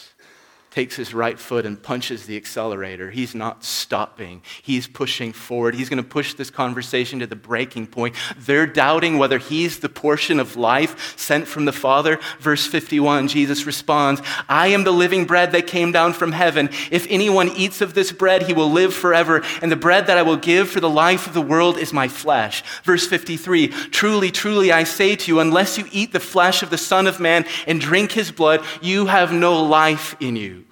takes 0.77 0.95
his 0.95 1.11
right 1.11 1.39
foot 1.39 1.65
and 1.65 1.81
punches 1.81 2.27
the 2.27 2.37
accelerator. 2.37 3.09
He's 3.09 3.33
not 3.33 3.63
stopping, 3.63 4.43
he's 4.61 4.85
pushing 4.85 5.33
forward. 5.33 5.73
He's 5.73 5.89
going 5.89 6.03
to 6.03 6.07
push 6.07 6.35
this 6.35 6.51
conversation 6.51 7.17
to 7.17 7.25
the 7.25 7.35
breaking 7.35 7.87
point. 7.87 8.13
They're 8.37 8.67
doubting 8.67 9.17
whether 9.17 9.39
he's 9.39 9.79
the 9.79 9.89
portion 9.89 10.39
of 10.39 10.55
life 10.55 11.17
sent 11.17 11.47
from 11.47 11.65
the 11.65 11.71
Father. 11.71 12.19
Verse 12.39 12.67
51, 12.67 13.27
Jesus 13.27 13.65
responds, 13.65 14.21
I 14.47 14.67
am 14.67 14.83
the 14.83 14.93
living 14.93 15.25
bread 15.25 15.51
that 15.53 15.65
came 15.65 15.91
down 15.91 16.13
from 16.13 16.31
heaven. 16.31 16.69
If 16.91 17.07
anyone 17.09 17.49
eats 17.49 17.81
of 17.81 17.95
this 17.95 18.11
bread, 18.11 18.43
he 18.43 18.53
will 18.53 18.69
live 18.69 18.93
forever. 18.93 19.43
And 19.63 19.71
the 19.71 19.75
bread 19.75 20.05
that 20.05 20.19
I 20.19 20.21
will 20.21 20.37
give 20.37 20.69
for 20.69 20.79
the 20.79 20.87
life 20.87 21.25
of 21.25 21.33
the 21.33 21.41
world 21.41 21.79
is 21.79 21.91
my 21.91 22.07
flesh. 22.07 22.63
Verse 22.83 23.07
53, 23.07 23.69
truly, 23.69 24.29
truly, 24.29 24.71
I 24.71 24.83
say 24.83 25.15
to 25.15 25.31
you, 25.31 25.39
unless 25.39 25.79
you 25.79 25.85
eat 25.91 26.13
the 26.13 26.19
flesh 26.19 26.61
of 26.61 26.69
the 26.69 26.77
Son 26.77 27.07
of 27.07 27.19
Man 27.19 27.47
and 27.65 27.81
drink 27.81 28.11
his 28.11 28.29
blood, 28.29 28.63
you 28.79 29.07
have 29.07 29.33
no 29.33 29.63
life 29.63 30.15
in 30.19 30.35
you. 30.35 30.66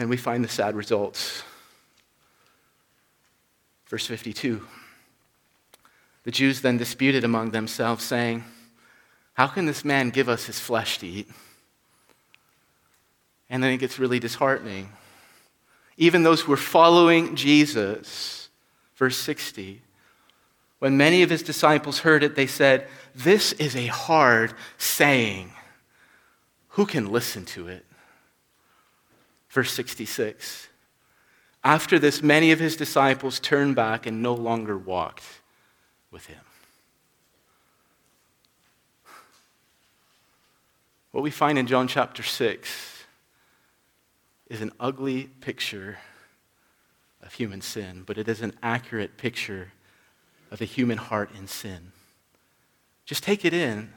And 0.00 0.08
we 0.08 0.16
find 0.16 0.42
the 0.42 0.48
sad 0.48 0.76
results. 0.76 1.42
Verse 3.86 4.06
52 4.06 4.66
The 6.24 6.30
Jews 6.30 6.62
then 6.62 6.78
disputed 6.78 7.22
among 7.22 7.50
themselves, 7.50 8.02
saying, 8.02 8.44
How 9.34 9.46
can 9.46 9.66
this 9.66 9.84
man 9.84 10.08
give 10.08 10.30
us 10.30 10.46
his 10.46 10.58
flesh 10.58 10.96
to 10.98 11.06
eat? 11.06 11.28
And 13.50 13.62
then 13.62 13.72
it 13.72 13.76
gets 13.76 13.98
really 13.98 14.18
disheartening. 14.18 14.88
Even 15.98 16.22
those 16.22 16.40
who 16.40 16.50
were 16.52 16.56
following 16.56 17.36
Jesus, 17.36 18.48
verse 18.96 19.18
60, 19.18 19.82
when 20.78 20.96
many 20.96 21.22
of 21.22 21.28
his 21.28 21.42
disciples 21.42 21.98
heard 21.98 22.22
it, 22.22 22.36
they 22.36 22.46
said, 22.46 22.88
This 23.14 23.52
is 23.52 23.76
a 23.76 23.88
hard 23.88 24.54
saying. 24.78 25.52
Who 26.70 26.86
can 26.86 27.12
listen 27.12 27.44
to 27.46 27.68
it? 27.68 27.84
Verse 29.50 29.72
66. 29.72 30.68
After 31.62 31.98
this, 31.98 32.22
many 32.22 32.52
of 32.52 32.58
his 32.58 32.76
disciples 32.76 33.38
turned 33.38 33.76
back 33.76 34.06
and 34.06 34.22
no 34.22 34.32
longer 34.32 34.78
walked 34.78 35.24
with 36.10 36.26
him. 36.26 36.40
What 41.10 41.22
we 41.22 41.30
find 41.30 41.58
in 41.58 41.66
John 41.66 41.88
chapter 41.88 42.22
6 42.22 43.04
is 44.48 44.60
an 44.60 44.72
ugly 44.78 45.24
picture 45.40 45.98
of 47.22 47.32
human 47.34 47.60
sin, 47.60 48.04
but 48.06 48.16
it 48.16 48.28
is 48.28 48.40
an 48.40 48.54
accurate 48.62 49.16
picture 49.16 49.72
of 50.50 50.60
the 50.60 50.64
human 50.64 50.98
heart 50.98 51.30
in 51.36 51.46
sin. 51.46 51.92
Just 53.04 53.22
take 53.22 53.44
it 53.44 53.52
in. 53.52 53.92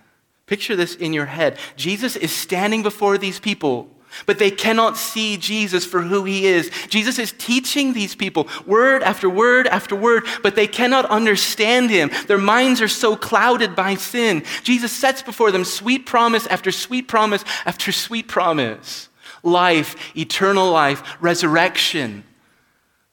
Picture 0.47 0.75
this 0.75 0.95
in 0.95 1.13
your 1.13 1.27
head. 1.27 1.57
Jesus 1.75 2.15
is 2.15 2.31
standing 2.31 2.83
before 2.83 3.17
these 3.17 3.39
people 3.39 3.89
but 4.25 4.39
they 4.39 4.51
cannot 4.51 4.97
see 4.97 5.37
Jesus 5.37 5.85
for 5.85 6.01
who 6.01 6.23
he 6.23 6.45
is. 6.45 6.69
Jesus 6.89 7.19
is 7.19 7.33
teaching 7.37 7.93
these 7.93 8.15
people 8.15 8.47
word 8.65 9.03
after 9.03 9.29
word 9.29 9.67
after 9.67 9.95
word, 9.95 10.25
but 10.41 10.55
they 10.55 10.67
cannot 10.67 11.05
understand 11.05 11.89
him. 11.89 12.11
Their 12.27 12.37
minds 12.37 12.81
are 12.81 12.87
so 12.87 13.15
clouded 13.15 13.75
by 13.75 13.95
sin. 13.95 14.43
Jesus 14.63 14.91
sets 14.91 15.21
before 15.21 15.51
them 15.51 15.65
sweet 15.65 16.05
promise 16.05 16.47
after 16.47 16.71
sweet 16.71 17.07
promise 17.07 17.43
after 17.65 17.91
sweet 17.91 18.27
promise 18.27 19.09
life, 19.43 20.15
eternal 20.15 20.71
life, 20.71 21.17
resurrection. 21.21 22.23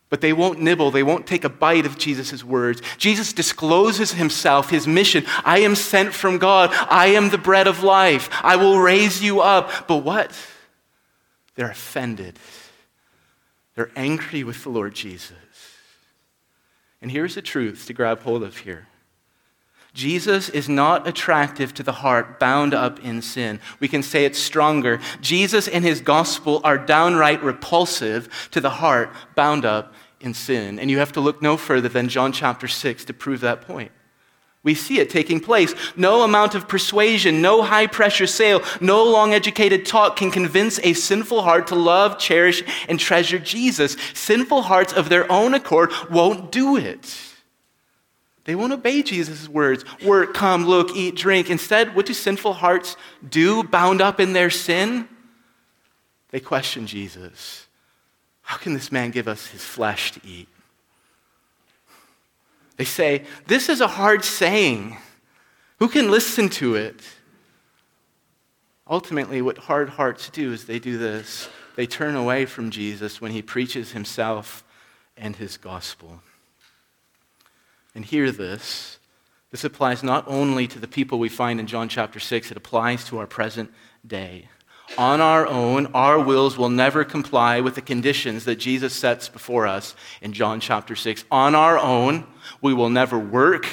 But 0.09 0.21
they 0.21 0.33
won't 0.33 0.61
nibble, 0.61 0.91
they 0.91 1.05
won't 1.05 1.27
take 1.27 1.45
a 1.45 1.49
bite 1.49 1.87
of 1.87 1.97
Jesus' 1.97 2.43
words. 2.43 2.83
Jesus 2.99 3.33
discloses 3.33 4.13
himself, 4.13 4.71
his 4.71 4.87
mission. 4.87 5.25
I 5.45 5.61
am 5.61 5.77
sent 5.77 6.13
from 6.13 6.39
God. 6.39 6.71
I 6.73 7.09
am 7.09 7.31
the 7.31 7.39
bread 7.39 7.69
of 7.69 7.85
life. 7.85 8.29
I 8.43 8.57
will 8.57 8.81
raise 8.81 9.23
you 9.23 9.41
up. 9.41 9.87
But 9.87 9.99
what? 9.99 10.37
They're 11.55 11.71
offended. 11.71 12.39
They're 13.75 13.91
angry 13.97 14.45
with 14.45 14.63
the 14.63 14.71
Lord 14.71 14.95
Jesus. 14.95 15.35
And 17.03 17.11
here's 17.11 17.35
the 17.35 17.43
truth 17.43 17.87
to 17.87 17.93
grab 17.93 18.21
hold 18.23 18.43
of 18.43 18.59
here 18.59 18.87
Jesus 19.93 20.49
is 20.49 20.69
not 20.69 21.09
attractive 21.09 21.75
to 21.75 21.83
the 21.83 21.93
heart 21.93 22.39
bound 22.39 22.75
up 22.75 23.01
in 23.01 23.23
sin. 23.23 23.59
We 23.81 23.89
can 23.89 24.03
say 24.03 24.25
it 24.25 24.37
stronger. 24.37 25.01
Jesus 25.21 25.67
and 25.67 25.85
his 25.85 26.01
gospel 26.01 26.61
are 26.63 26.79
downright 26.79 27.43
repulsive 27.43 28.29
to 28.53 28.61
the 28.61 28.71
heart 28.71 29.11
bound 29.35 29.65
up 29.65 29.95
in 30.21 30.35
sin. 30.35 30.79
And 30.79 30.91
you 30.91 30.99
have 30.99 31.13
to 31.13 31.21
look 31.21 31.43
no 31.43 31.57
further 31.57 31.89
than 31.89 32.09
John 32.09 32.33
chapter 32.33 32.69
6 32.69 33.05
to 33.07 33.15
prove 33.15 33.41
that 33.41 33.63
point. 33.63 33.91
We 34.63 34.75
see 34.75 34.99
it 34.99 35.09
taking 35.09 35.41
place. 35.41 35.75
No 35.97 36.23
amount 36.23 36.55
of 36.55 36.69
persuasion, 36.69 37.41
no 37.41 37.63
high 37.63 37.87
pressure 37.87 38.27
sale, 38.27 38.63
no 38.81 39.05
long 39.05 39.33
educated 39.33 39.87
talk 39.87 40.17
can 40.17 40.31
convince 40.31 40.79
a 40.81 40.93
sinful 40.93 41.43
heart 41.43 41.69
to 41.69 41.75
love, 41.75 42.19
cherish, 42.19 42.63
and 42.89 43.01
treasure 43.01 43.39
Jesus. 43.39 43.97
Sinful 44.13 44.63
hearts 44.63 44.93
of 44.93 45.09
their 45.09 45.31
own 45.33 45.55
accord 45.55 45.93
won't 46.11 46.53
do 46.53 46.77
it. 46.77 47.19
They 48.45 48.55
won't 48.55 48.73
obey 48.73 49.03
Jesus' 49.03 49.49
words 49.49 49.85
work, 50.03 50.35
come, 50.35 50.67
look, 50.67 50.95
eat, 50.95 51.17
drink. 51.17 51.49
Instead, 51.49 51.95
what 51.95 52.07
do 52.07 52.13
sinful 52.13 52.55
hearts 52.55 52.97
do 53.27 53.63
bound 53.63 54.03
up 54.03 54.21
in 54.21 54.35
their 54.35 54.51
sin? 54.51 55.09
They 56.31 56.41
question 56.41 56.87
Jesus. 56.87 57.67
How 58.43 58.57
can 58.57 58.75
this 58.75 58.93
man 58.93 59.11
give 59.11 59.29
us 59.29 59.47
his 59.47 59.65
flesh 59.65 60.13
to 60.13 60.21
eat? 60.27 60.49
They 62.81 62.87
say, 62.87 63.25
This 63.47 63.69
is 63.69 63.83
a 63.83 63.87
hard 63.87 64.25
saying. 64.25 64.97
Who 65.81 65.89
can 65.89 66.11
listen 66.11 66.49
to 66.61 66.77
it? 66.77 67.03
Ultimately, 68.89 69.43
what 69.43 69.59
hard 69.59 69.91
hearts 69.91 70.31
do 70.31 70.51
is 70.55 70.65
they 70.65 70.79
do 70.79 70.97
this 70.97 71.51
they 71.77 71.87
turn 71.87 72.17
away 72.17 72.47
from 72.47 72.71
Jesus 72.71 73.21
when 73.21 73.33
he 73.33 73.43
preaches 73.43 73.93
himself 73.93 74.65
and 75.15 75.37
his 75.37 75.59
gospel. 75.59 76.23
And 77.95 78.03
hear 78.03 78.33
this. 78.33 78.99
This 79.51 79.65
applies 79.65 80.03
not 80.03 80.25
only 80.27 80.67
to 80.69 80.79
the 80.79 80.89
people 80.89 81.19
we 81.19 81.29
find 81.29 81.61
in 81.61 81.67
John 81.67 81.91
chapter 81.91 82.19
6, 82.19 82.51
it 82.51 82.57
applies 82.57 83.05
to 83.05 83.19
our 83.19 83.27
present 83.27 83.71
day. 84.07 84.49
On 84.99 85.21
our 85.21 85.47
own, 85.47 85.87
our 85.95 86.19
wills 86.21 86.59
will 86.59 86.69
never 86.69 87.05
comply 87.05 87.61
with 87.61 87.75
the 87.75 87.81
conditions 87.81 88.45
that 88.45 88.57
Jesus 88.57 88.95
sets 88.95 89.29
before 89.29 89.67
us 89.67 89.95
in 90.21 90.33
John 90.33 90.61
chapter 90.61 90.97
6. 90.97 91.25
On 91.31 91.55
our 91.55 91.79
own, 91.79 92.27
we 92.61 92.75
will 92.75 92.91
never 92.91 93.19
work, 93.19 93.67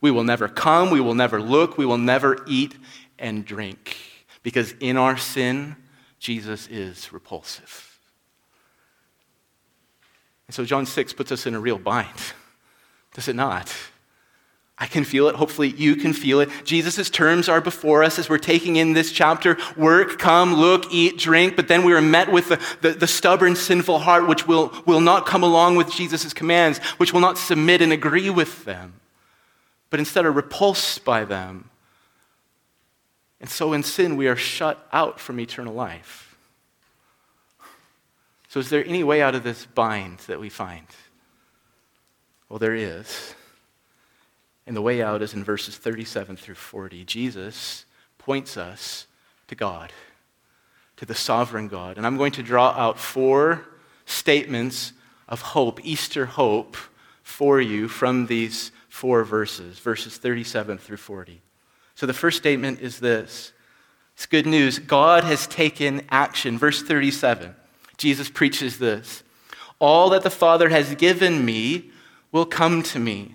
we 0.00 0.10
will 0.10 0.24
never 0.24 0.48
come, 0.48 0.90
we 0.90 1.00
will 1.00 1.14
never 1.14 1.40
look, 1.40 1.78
we 1.78 1.86
will 1.86 1.98
never 1.98 2.44
eat 2.46 2.76
and 3.18 3.44
drink. 3.44 3.96
Because 4.42 4.74
in 4.80 4.96
our 4.96 5.16
sin, 5.16 5.76
Jesus 6.18 6.66
is 6.68 7.12
repulsive. 7.12 7.98
And 10.46 10.54
so 10.54 10.64
John 10.64 10.84
6 10.84 11.14
puts 11.14 11.32
us 11.32 11.46
in 11.46 11.54
a 11.54 11.60
real 11.60 11.78
bind, 11.78 12.34
does 13.14 13.28
it 13.28 13.36
not? 13.36 13.74
I 14.76 14.86
can 14.86 15.04
feel 15.04 15.28
it. 15.28 15.36
Hopefully, 15.36 15.68
you 15.68 15.94
can 15.94 16.12
feel 16.12 16.40
it. 16.40 16.50
Jesus' 16.64 17.08
terms 17.08 17.48
are 17.48 17.60
before 17.60 18.02
us 18.02 18.18
as 18.18 18.28
we're 18.28 18.38
taking 18.38 18.74
in 18.76 18.92
this 18.92 19.12
chapter 19.12 19.56
work, 19.76 20.18
come, 20.18 20.54
look, 20.54 20.92
eat, 20.92 21.16
drink. 21.16 21.54
But 21.54 21.68
then 21.68 21.84
we 21.84 21.92
are 21.92 22.00
met 22.00 22.32
with 22.32 22.48
the, 22.48 22.60
the, 22.80 22.90
the, 22.90 23.06
stubborn, 23.06 23.54
sinful 23.54 24.00
heart, 24.00 24.26
which 24.26 24.48
will, 24.48 24.72
will 24.84 25.00
not 25.00 25.26
come 25.26 25.44
along 25.44 25.76
with 25.76 25.92
Jesus' 25.92 26.34
commands, 26.34 26.78
which 26.96 27.12
will 27.12 27.20
not 27.20 27.38
submit 27.38 27.82
and 27.82 27.92
agree 27.92 28.30
with 28.30 28.64
them, 28.64 28.94
but 29.90 30.00
instead 30.00 30.26
are 30.26 30.32
repulsed 30.32 31.04
by 31.04 31.24
them. 31.24 31.70
And 33.40 33.48
so 33.48 33.74
in 33.74 33.84
sin, 33.84 34.16
we 34.16 34.26
are 34.26 34.36
shut 34.36 34.84
out 34.92 35.20
from 35.20 35.38
eternal 35.38 35.74
life. 35.74 36.36
So, 38.48 38.58
is 38.60 38.70
there 38.70 38.84
any 38.84 39.04
way 39.04 39.20
out 39.20 39.34
of 39.34 39.42
this 39.44 39.66
bind 39.66 40.18
that 40.26 40.40
we 40.40 40.48
find? 40.48 40.86
Well, 42.48 42.58
there 42.58 42.74
is. 42.74 43.34
And 44.66 44.74
the 44.74 44.82
way 44.82 45.02
out 45.02 45.22
is 45.22 45.34
in 45.34 45.44
verses 45.44 45.76
37 45.76 46.36
through 46.36 46.54
40. 46.54 47.04
Jesus 47.04 47.84
points 48.18 48.56
us 48.56 49.06
to 49.48 49.54
God, 49.54 49.92
to 50.96 51.04
the 51.04 51.14
sovereign 51.14 51.68
God. 51.68 51.96
And 51.96 52.06
I'm 52.06 52.16
going 52.16 52.32
to 52.32 52.42
draw 52.42 52.70
out 52.70 52.98
four 52.98 53.66
statements 54.06 54.92
of 55.28 55.40
hope, 55.40 55.84
Easter 55.84 56.26
hope, 56.26 56.76
for 57.22 57.60
you 57.60 57.88
from 57.88 58.26
these 58.26 58.72
four 58.88 59.24
verses, 59.24 59.78
verses 59.78 60.16
37 60.16 60.78
through 60.78 60.96
40. 60.96 61.42
So 61.94 62.06
the 62.06 62.12
first 62.12 62.38
statement 62.38 62.80
is 62.80 63.00
this 63.00 63.52
it's 64.14 64.26
good 64.26 64.46
news. 64.46 64.78
God 64.78 65.24
has 65.24 65.46
taken 65.46 66.02
action. 66.08 66.58
Verse 66.58 66.82
37, 66.82 67.54
Jesus 67.96 68.30
preaches 68.30 68.78
this 68.78 69.22
All 69.78 70.10
that 70.10 70.22
the 70.22 70.30
Father 70.30 70.68
has 70.68 70.94
given 70.94 71.44
me 71.44 71.90
will 72.32 72.46
come 72.46 72.82
to 72.84 72.98
me. 72.98 73.34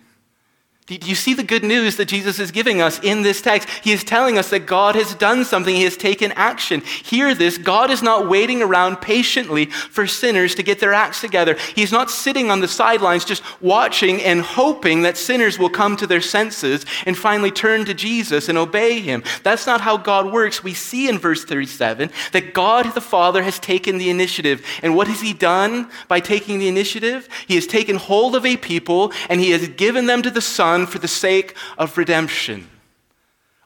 Do 0.97 1.07
you 1.07 1.15
see 1.15 1.35
the 1.35 1.43
good 1.43 1.63
news 1.63 1.97
that 1.97 2.07
Jesus 2.07 2.39
is 2.39 2.49
giving 2.49 2.81
us 2.81 2.99
in 3.03 3.21
this 3.21 3.41
text? 3.41 3.69
He 3.83 3.91
is 3.91 4.03
telling 4.03 4.39
us 4.39 4.49
that 4.49 4.65
God 4.65 4.95
has 4.95 5.13
done 5.13 5.45
something, 5.45 5.75
He 5.75 5.83
has 5.83 5.95
taken 5.95 6.31
action. 6.31 6.81
Hear 6.81 7.35
this 7.35 7.59
God 7.59 7.91
is 7.91 8.01
not 8.01 8.27
waiting 8.27 8.63
around 8.63 8.97
patiently 8.97 9.65
for 9.65 10.07
sinners 10.07 10.55
to 10.55 10.63
get 10.63 10.79
their 10.79 10.93
acts 10.93 11.21
together. 11.21 11.57
He's 11.75 11.91
not 11.91 12.09
sitting 12.09 12.49
on 12.49 12.61
the 12.61 12.67
sidelines 12.67 13.23
just 13.23 13.43
watching 13.61 14.19
and 14.21 14.41
hoping 14.41 15.03
that 15.03 15.15
sinners 15.15 15.59
will 15.59 15.69
come 15.69 15.95
to 15.97 16.07
their 16.07 16.21
senses 16.21 16.87
and 17.05 17.15
finally 17.15 17.51
turn 17.51 17.85
to 17.85 17.93
Jesus 17.93 18.49
and 18.49 18.57
obey 18.57 18.99
Him. 18.99 19.23
That's 19.43 19.67
not 19.67 19.81
how 19.81 19.97
God 19.97 20.33
works. 20.33 20.63
We 20.63 20.73
see 20.73 21.07
in 21.07 21.19
verse 21.19 21.45
37 21.45 22.09
that 22.31 22.55
God 22.55 22.95
the 22.95 23.01
Father 23.01 23.43
has 23.43 23.59
taken 23.59 23.99
the 23.99 24.09
initiative. 24.09 24.65
And 24.81 24.95
what 24.95 25.07
has 25.07 25.21
He 25.21 25.33
done 25.33 25.91
by 26.07 26.19
taking 26.19 26.57
the 26.57 26.67
initiative? 26.67 27.29
He 27.47 27.53
has 27.55 27.67
taken 27.67 27.97
hold 27.97 28.35
of 28.35 28.43
a 28.43 28.57
people 28.57 29.13
and 29.29 29.39
He 29.39 29.51
has 29.51 29.67
given 29.67 30.07
them 30.07 30.23
to 30.23 30.31
the 30.31 30.41
Son 30.41 30.78
For 30.85 30.99
the 30.99 31.07
sake 31.07 31.55
of 31.77 31.97
redemption. 31.97 32.69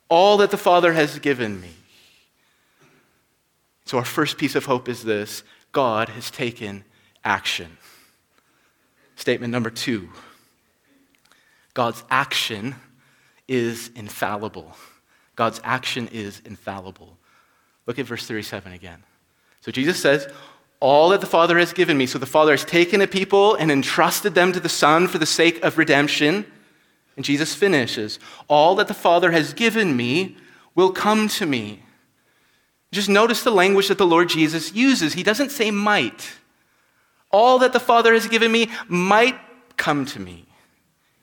All 0.10 0.38
that 0.38 0.52
the 0.52 0.58
Father 0.58 0.93
has 0.93 1.19
given 1.19 1.60
me. 1.60 1.71
So, 3.86 3.97
our 3.97 4.06
first 4.06 4.38
piece 4.38 4.56
of 4.56 4.65
hope 4.65 4.88
is 4.88 5.04
this 5.04 5.43
God 5.71 6.10
has 6.10 6.32
taken 6.32 6.84
action. 7.23 7.78
Statement 9.15 9.52
number 9.52 9.69
two 9.69 10.10
God's 11.73 12.04
action 12.10 12.76
is 13.47 13.89
infallible. 13.95 14.76
God's 15.36 15.60
action 15.63 16.08
is 16.12 16.41
infallible. 16.45 17.17
Look 17.86 17.99
at 17.99 18.06
verse 18.06 18.26
37 18.26 18.73
again. 18.73 19.04
So 19.62 19.71
Jesus 19.71 19.99
says, 19.99 20.28
All 20.80 21.10
that 21.10 21.21
the 21.21 21.28
Father 21.28 21.58
has 21.58 21.73
given 21.73 21.97
me. 21.97 22.06
So 22.06 22.19
the 22.19 22.26
Father 22.26 22.52
has 22.52 22.63
taken 22.63 23.02
a 23.02 23.08
people 23.08 23.56
and 23.56 23.71
entrusted 23.71 24.36
them 24.36 24.52
to 24.54 24.60
the 24.60 24.69
Son 24.69 25.08
for 25.08 25.17
the 25.17 25.26
sake 25.26 25.63
of 25.63 25.78
redemption. 25.78 26.45
And 27.15 27.26
Jesus 27.26 27.54
finishes 27.54 28.19
All 28.47 28.76
that 28.76 28.88
the 28.88 28.93
Father 28.93 29.32
has 29.32 29.54
given 29.54 29.95
me 29.95 30.38
will 30.76 30.91
come 30.91 31.28
to 31.30 31.45
me. 31.45 31.84
Just 32.91 33.10
notice 33.10 33.43
the 33.43 33.52
language 33.52 33.88
that 33.88 33.97
the 33.97 34.06
Lord 34.06 34.30
Jesus 34.30 34.73
uses. 34.73 35.13
He 35.13 35.23
doesn't 35.23 35.49
say 35.49 35.71
might. 35.71 36.32
All 37.32 37.60
that 37.60 37.73
the 37.73 37.80
Father 37.80 38.13
has 38.13 38.28
given 38.28 38.52
me 38.52 38.69
might 38.88 39.36
come 39.78 40.06
to 40.06 40.19
me. 40.19 40.45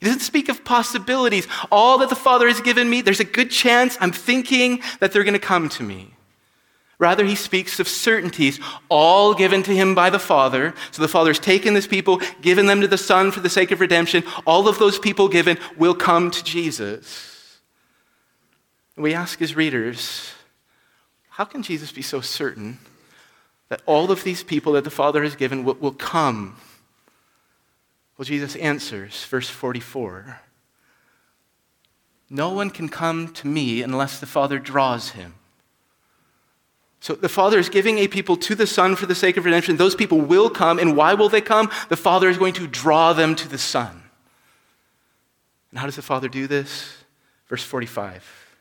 He 0.01 0.07
doesn't 0.07 0.21
speak 0.21 0.49
of 0.49 0.65
possibilities. 0.65 1.47
All 1.71 1.99
that 1.99 2.09
the 2.09 2.17
Father 2.17 2.49
has 2.49 2.61
given 2.61 2.89
me, 2.91 3.03
there's 3.03 3.21
a 3.21 3.25
good 3.25 3.51
chance 3.51 3.97
I'm 4.01 4.13
thinking 4.13 4.83
that 4.99 5.13
they're 5.13 5.25
going 5.25 5.35
to 5.35 5.39
come 5.39 5.69
to 5.71 5.83
me. 5.83 6.15
Rather, 7.01 7.25
he 7.25 7.35
speaks 7.35 7.81
of 7.81 7.89
certainties, 7.89 8.61
all 8.91 9.33
given 9.33 9.63
to 9.63 9.75
him 9.75 9.95
by 9.95 10.11
the 10.11 10.19
Father. 10.19 10.75
So 10.91 11.01
the 11.01 11.09
Father's 11.09 11.39
taken 11.39 11.73
this 11.73 11.87
people, 11.87 12.21
given 12.43 12.67
them 12.67 12.83
to 12.83 12.87
the 12.87 12.99
Son 12.99 13.31
for 13.31 13.41
the 13.41 13.49
sake 13.49 13.71
of 13.71 13.81
redemption. 13.81 14.23
All 14.47 14.69
of 14.69 14.79
those 14.79 14.99
people 14.99 15.27
given 15.27 15.59
will 15.79 15.95
come 15.95 16.31
to 16.31 16.45
Jesus. 16.45 17.59
We 18.97 19.15
ask 19.15 19.39
his 19.39 19.57
readers, 19.57 20.31
how 21.31 21.47
can 21.47 21.63
Jesus 21.63 21.91
be 21.91 22.03
so 22.03 22.21
certain 22.21 22.79
that 23.71 23.81
all 23.87 24.11
of 24.11 24.23
these 24.23 24.43
people 24.43 24.75
that 24.75 24.85
the 24.85 24.91
Father 24.91 25.23
has 25.23 25.35
given 25.35 25.65
will, 25.65 25.77
will 25.77 25.93
come? 25.93 26.57
Well, 28.19 28.27
Jesus 28.27 28.57
answers, 28.57 29.25
verse 29.25 29.49
44 29.49 30.39
No 32.29 32.53
one 32.53 32.69
can 32.69 32.91
come 32.91 33.33
to 33.33 33.47
me 33.47 33.81
unless 33.81 34.21
the 34.21 34.27
Father 34.27 34.59
draws 34.59 35.13
him. 35.13 35.37
So 37.01 37.15
the 37.15 37.31
Father 37.31 37.59
is 37.59 37.71
giving 37.71 37.99
a 37.99 38.09
people 38.09 38.37
to 38.37 38.55
the 38.55 38.67
Son 38.67 38.95
for 38.95 39.07
the 39.07 39.15
sake 39.15 39.39
of 39.39 39.47
redemption. 39.47 39.79
Those 39.79 39.95
people 39.95 40.21
will 40.21 40.51
come. 40.51 40.79
And 40.79 40.97
why 40.97 41.15
will 41.15 41.31
they 41.31 41.41
come? 41.41 41.71
The 41.89 41.97
Father 41.97 42.29
is 42.29 42.37
going 42.37 42.53
to 42.55 42.67
draw 42.67 43.15
them 43.15 43.35
to 43.37 43.49
the 43.49 43.59
Son. 43.59 44.03
And 45.71 45.79
how 45.79 45.87
does 45.87 45.97
the 45.97 46.03
Father 46.03 46.29
do 46.29 46.47
this? 46.47 46.97
Verse 47.49 47.65
45 47.65 48.57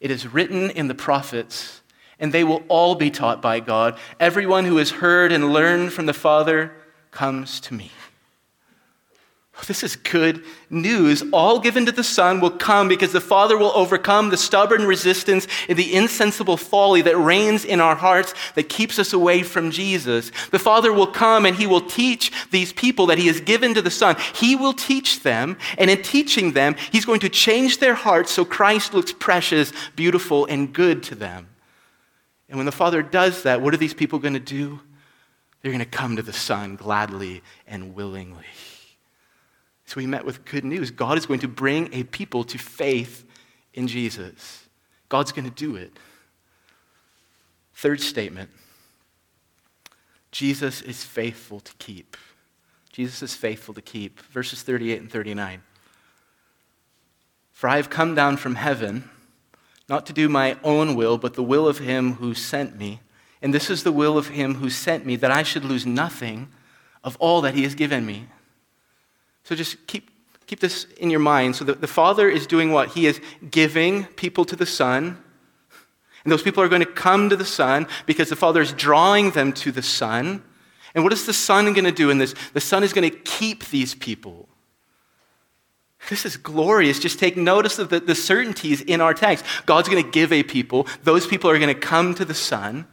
It 0.00 0.10
is 0.10 0.26
written 0.26 0.70
in 0.70 0.88
the 0.88 0.94
prophets, 0.94 1.80
and 2.18 2.32
they 2.32 2.42
will 2.42 2.64
all 2.68 2.96
be 2.96 3.10
taught 3.10 3.40
by 3.40 3.60
God. 3.60 3.96
Everyone 4.18 4.64
who 4.64 4.78
has 4.78 4.90
heard 4.90 5.30
and 5.30 5.52
learned 5.52 5.92
from 5.92 6.06
the 6.06 6.12
Father 6.12 6.72
comes 7.12 7.60
to 7.60 7.74
me. 7.74 7.92
Oh, 9.58 9.64
this 9.66 9.82
is 9.82 9.96
good 9.96 10.44
news. 10.70 11.24
All 11.32 11.58
given 11.58 11.84
to 11.86 11.92
the 11.92 12.04
Son 12.04 12.38
will 12.38 12.52
come 12.52 12.86
because 12.86 13.10
the 13.10 13.20
Father 13.20 13.58
will 13.58 13.72
overcome 13.74 14.30
the 14.30 14.36
stubborn 14.36 14.86
resistance 14.86 15.48
and 15.68 15.76
the 15.76 15.96
insensible 15.96 16.56
folly 16.56 17.02
that 17.02 17.18
reigns 17.18 17.64
in 17.64 17.80
our 17.80 17.96
hearts 17.96 18.34
that 18.54 18.68
keeps 18.68 19.00
us 19.00 19.12
away 19.12 19.42
from 19.42 19.72
Jesus. 19.72 20.30
The 20.52 20.60
Father 20.60 20.92
will 20.92 21.08
come 21.08 21.44
and 21.44 21.56
He 21.56 21.66
will 21.66 21.80
teach 21.80 22.30
these 22.52 22.72
people 22.72 23.06
that 23.06 23.18
He 23.18 23.26
has 23.26 23.40
given 23.40 23.74
to 23.74 23.82
the 23.82 23.90
Son. 23.90 24.14
He 24.32 24.54
will 24.54 24.74
teach 24.74 25.22
them, 25.24 25.58
and 25.76 25.90
in 25.90 26.02
teaching 26.02 26.52
them, 26.52 26.76
He's 26.92 27.04
going 27.04 27.20
to 27.20 27.28
change 27.28 27.78
their 27.78 27.94
hearts 27.94 28.30
so 28.30 28.44
Christ 28.44 28.94
looks 28.94 29.12
precious, 29.12 29.72
beautiful, 29.96 30.46
and 30.46 30.72
good 30.72 31.02
to 31.04 31.16
them. 31.16 31.48
And 32.48 32.58
when 32.58 32.66
the 32.66 32.72
Father 32.72 33.02
does 33.02 33.42
that, 33.42 33.60
what 33.60 33.74
are 33.74 33.78
these 33.78 33.94
people 33.94 34.20
going 34.20 34.34
to 34.34 34.40
do? 34.40 34.78
They're 35.62 35.72
going 35.72 35.80
to 35.80 35.84
come 35.84 36.14
to 36.14 36.22
the 36.22 36.32
Son 36.32 36.76
gladly 36.76 37.42
and 37.66 37.96
willingly. 37.96 38.46
So 39.88 39.94
we 39.96 40.06
met 40.06 40.26
with 40.26 40.44
good 40.44 40.66
news. 40.66 40.90
God 40.90 41.16
is 41.16 41.24
going 41.24 41.40
to 41.40 41.48
bring 41.48 41.88
a 41.94 42.02
people 42.02 42.44
to 42.44 42.58
faith 42.58 43.24
in 43.72 43.88
Jesus. 43.88 44.68
God's 45.08 45.32
going 45.32 45.46
to 45.46 45.50
do 45.50 45.76
it. 45.76 45.96
Third 47.72 48.02
statement 48.02 48.50
Jesus 50.30 50.82
is 50.82 51.04
faithful 51.04 51.60
to 51.60 51.72
keep. 51.78 52.18
Jesus 52.92 53.22
is 53.22 53.34
faithful 53.34 53.72
to 53.72 53.80
keep. 53.80 54.20
Verses 54.24 54.62
38 54.62 55.00
and 55.00 55.10
39. 55.10 55.62
For 57.52 57.70
I 57.70 57.76
have 57.76 57.88
come 57.88 58.14
down 58.14 58.36
from 58.36 58.56
heaven, 58.56 59.08
not 59.88 60.04
to 60.04 60.12
do 60.12 60.28
my 60.28 60.58
own 60.62 60.96
will, 60.96 61.16
but 61.16 61.32
the 61.32 61.42
will 61.42 61.66
of 61.66 61.78
him 61.78 62.16
who 62.16 62.34
sent 62.34 62.76
me. 62.76 63.00
And 63.40 63.54
this 63.54 63.70
is 63.70 63.84
the 63.84 63.92
will 63.92 64.18
of 64.18 64.28
him 64.28 64.56
who 64.56 64.68
sent 64.68 65.06
me, 65.06 65.16
that 65.16 65.30
I 65.30 65.42
should 65.42 65.64
lose 65.64 65.86
nothing 65.86 66.48
of 67.02 67.16
all 67.16 67.40
that 67.40 67.54
he 67.54 67.62
has 67.62 67.74
given 67.74 68.04
me. 68.04 68.26
So 69.48 69.54
just 69.54 69.86
keep, 69.86 70.10
keep 70.46 70.60
this 70.60 70.84
in 70.98 71.08
your 71.08 71.20
mind. 71.20 71.56
So 71.56 71.64
the, 71.64 71.72
the 71.72 71.86
Father 71.86 72.28
is 72.28 72.46
doing 72.46 72.70
what? 72.70 72.90
He 72.90 73.06
is 73.06 73.18
giving 73.50 74.04
people 74.04 74.44
to 74.44 74.54
the 74.54 74.66
Son. 74.66 75.16
And 76.22 76.30
those 76.30 76.42
people 76.42 76.62
are 76.62 76.68
going 76.68 76.84
to 76.84 76.86
come 76.86 77.30
to 77.30 77.36
the 77.36 77.46
Son 77.46 77.86
because 78.04 78.28
the 78.28 78.36
Father 78.36 78.60
is 78.60 78.74
drawing 78.74 79.30
them 79.30 79.54
to 79.54 79.72
the 79.72 79.80
Son. 79.80 80.42
And 80.94 81.02
what 81.02 81.14
is 81.14 81.24
the 81.24 81.32
Son 81.32 81.72
going 81.72 81.86
to 81.86 81.92
do 81.92 82.10
in 82.10 82.18
this? 82.18 82.34
The 82.52 82.60
Son 82.60 82.84
is 82.84 82.92
going 82.92 83.10
to 83.10 83.16
keep 83.20 83.64
these 83.70 83.94
people. 83.94 84.50
This 86.10 86.26
is 86.26 86.36
glorious. 86.36 86.98
Just 86.98 87.18
take 87.18 87.38
notice 87.38 87.78
of 87.78 87.88
the, 87.88 88.00
the 88.00 88.14
certainties 88.14 88.82
in 88.82 89.00
our 89.00 89.14
text. 89.14 89.46
God's 89.64 89.88
going 89.88 90.04
to 90.04 90.10
give 90.10 90.30
a 90.30 90.42
people, 90.42 90.86
those 91.04 91.26
people 91.26 91.48
are 91.48 91.58
going 91.58 91.74
to 91.74 91.80
come 91.80 92.14
to 92.16 92.26
the 92.26 92.34
Son. 92.34 92.86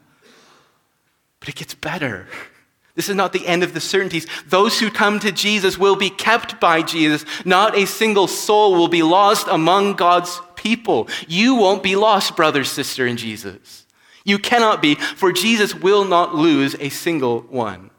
But 1.42 1.50
it 1.50 1.56
gets 1.56 1.76
better. 1.76 2.30
This 2.96 3.10
is 3.10 3.16
not 3.16 3.34
the 3.34 3.46
end 3.46 3.62
of 3.62 3.74
the 3.74 3.82
certainties. 3.82 4.26
Those 4.48 4.80
who 4.80 4.90
come 4.90 5.20
to 5.20 5.32
Jesus 5.32 5.78
will 5.78 5.98
be 5.98 6.10
kept 6.10 6.62
by 6.62 6.82
Jesus. 6.82 7.26
Not 7.44 7.78
a 7.78 7.86
single 7.86 8.28
soul 8.28 8.74
will 8.74 8.88
be 8.88 9.04
lost 9.04 9.48
among 9.50 9.96
God's 9.96 10.42
people. 10.56 11.10
You 11.28 11.56
won't 11.56 11.84
be 11.84 11.98
lost, 11.98 12.38
brother, 12.38 12.64
sister, 12.64 13.06
in 13.06 13.18
Jesus. 13.18 13.86
You 14.24 14.40
cannot 14.40 14.82
be, 14.82 14.96
for 14.96 15.34
Jesus 15.34 15.76
will 15.76 16.06
not 16.06 16.34
lose 16.34 16.76
a 16.80 16.90
single 16.90 17.42
one. 17.42 17.92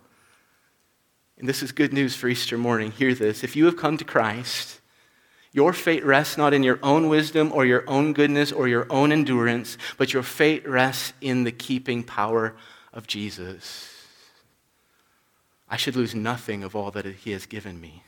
And 1.38 1.46
this 1.46 1.62
is 1.62 1.72
good 1.72 1.92
news 1.92 2.16
for 2.16 2.28
Easter 2.28 2.56
morning. 2.56 2.90
Hear 2.90 3.14
this. 3.14 3.44
If 3.44 3.54
you 3.54 3.66
have 3.66 3.76
come 3.76 3.98
to 3.98 4.04
Christ, 4.04 4.80
your 5.52 5.74
fate 5.74 6.04
rests 6.04 6.38
not 6.38 6.54
in 6.54 6.62
your 6.62 6.78
own 6.82 7.08
wisdom 7.08 7.52
or 7.52 7.66
your 7.66 7.84
own 7.86 8.14
goodness 8.14 8.50
or 8.50 8.66
your 8.66 8.86
own 8.90 9.12
endurance, 9.12 9.76
but 9.98 10.14
your 10.14 10.22
fate 10.22 10.66
rests 10.66 11.12
in 11.20 11.44
the 11.44 11.52
keeping 11.52 12.02
power 12.02 12.56
of 12.94 13.06
Jesus. 13.06 13.92
I 15.68 15.76
should 15.76 15.96
lose 15.96 16.14
nothing 16.14 16.62
of 16.62 16.76
all 16.76 16.90
that 16.92 17.06
he 17.06 17.32
has 17.32 17.46
given 17.46 17.80
me. 17.80 18.02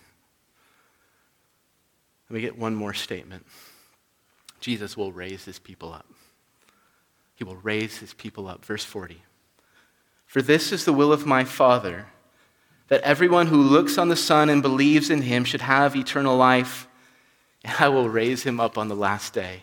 Let 2.28 2.34
me 2.34 2.40
get 2.40 2.58
one 2.58 2.74
more 2.74 2.94
statement. 2.94 3.46
Jesus 4.60 4.96
will 4.96 5.12
raise 5.12 5.44
his 5.44 5.58
people 5.58 5.92
up. 5.92 6.06
He 7.34 7.44
will 7.44 7.56
raise 7.56 7.98
his 7.98 8.14
people 8.14 8.48
up. 8.48 8.64
Verse 8.64 8.84
40. 8.84 9.22
For 10.26 10.42
this 10.42 10.72
is 10.72 10.84
the 10.84 10.92
will 10.92 11.12
of 11.12 11.24
my 11.24 11.44
Father, 11.44 12.06
that 12.88 13.00
everyone 13.02 13.46
who 13.46 13.62
looks 13.62 13.96
on 13.96 14.08
the 14.08 14.16
Son 14.16 14.50
and 14.50 14.60
believes 14.60 15.10
in 15.10 15.22
him 15.22 15.44
should 15.44 15.62
have 15.62 15.96
eternal 15.96 16.36
life, 16.36 16.86
and 17.64 17.74
I 17.78 17.88
will 17.88 18.08
raise 18.08 18.42
him 18.42 18.60
up 18.60 18.76
on 18.76 18.88
the 18.88 18.96
last 18.96 19.32
day. 19.32 19.62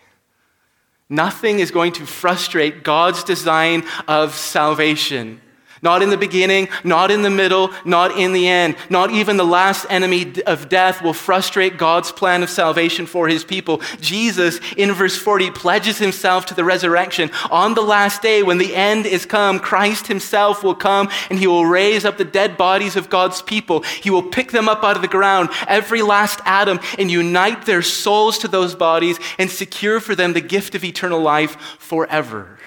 Nothing 1.07 1.59
is 1.59 1.69
going 1.69 1.91
to 1.93 2.05
frustrate 2.05 2.83
God's 2.83 3.23
design 3.23 3.83
of 4.07 4.33
salvation. 4.33 5.39
Not 5.85 6.01
in 6.01 6.09
the 6.09 6.17
beginning, 6.17 6.67
not 6.83 7.11
in 7.11 7.21
the 7.21 7.29
middle, 7.29 7.69
not 7.85 8.17
in 8.17 8.33
the 8.33 8.47
end. 8.47 8.75
Not 8.89 9.11
even 9.11 9.37
the 9.37 9.45
last 9.45 9.85
enemy 9.91 10.33
of 10.47 10.67
death 10.67 11.03
will 11.03 11.13
frustrate 11.13 11.77
God's 11.77 12.11
plan 12.11 12.41
of 12.41 12.49
salvation 12.49 13.05
for 13.05 13.27
his 13.27 13.43
people. 13.43 13.81
Jesus, 14.01 14.59
in 14.77 14.91
verse 14.93 15.15
40, 15.15 15.51
pledges 15.51 15.99
himself 15.99 16.47
to 16.47 16.55
the 16.55 16.63
resurrection. 16.63 17.29
On 17.51 17.75
the 17.75 17.83
last 17.83 18.23
day, 18.23 18.41
when 18.41 18.57
the 18.57 18.75
end 18.75 19.05
is 19.05 19.27
come, 19.27 19.59
Christ 19.59 20.07
himself 20.07 20.63
will 20.63 20.73
come 20.73 21.07
and 21.29 21.37
he 21.37 21.45
will 21.45 21.67
raise 21.67 22.03
up 22.03 22.17
the 22.17 22.25
dead 22.25 22.57
bodies 22.57 22.95
of 22.95 23.11
God's 23.11 23.43
people. 23.43 23.81
He 23.81 24.09
will 24.09 24.23
pick 24.23 24.51
them 24.51 24.67
up 24.67 24.83
out 24.83 24.95
of 24.95 25.03
the 25.03 25.07
ground, 25.07 25.49
every 25.67 26.01
last 26.01 26.39
atom, 26.45 26.79
and 26.97 27.11
unite 27.11 27.67
their 27.67 27.83
souls 27.83 28.39
to 28.39 28.47
those 28.47 28.73
bodies 28.73 29.19
and 29.37 29.51
secure 29.51 29.99
for 29.99 30.15
them 30.15 30.33
the 30.33 30.41
gift 30.41 30.73
of 30.73 30.83
eternal 30.83 31.21
life 31.21 31.55
forever. 31.77 32.57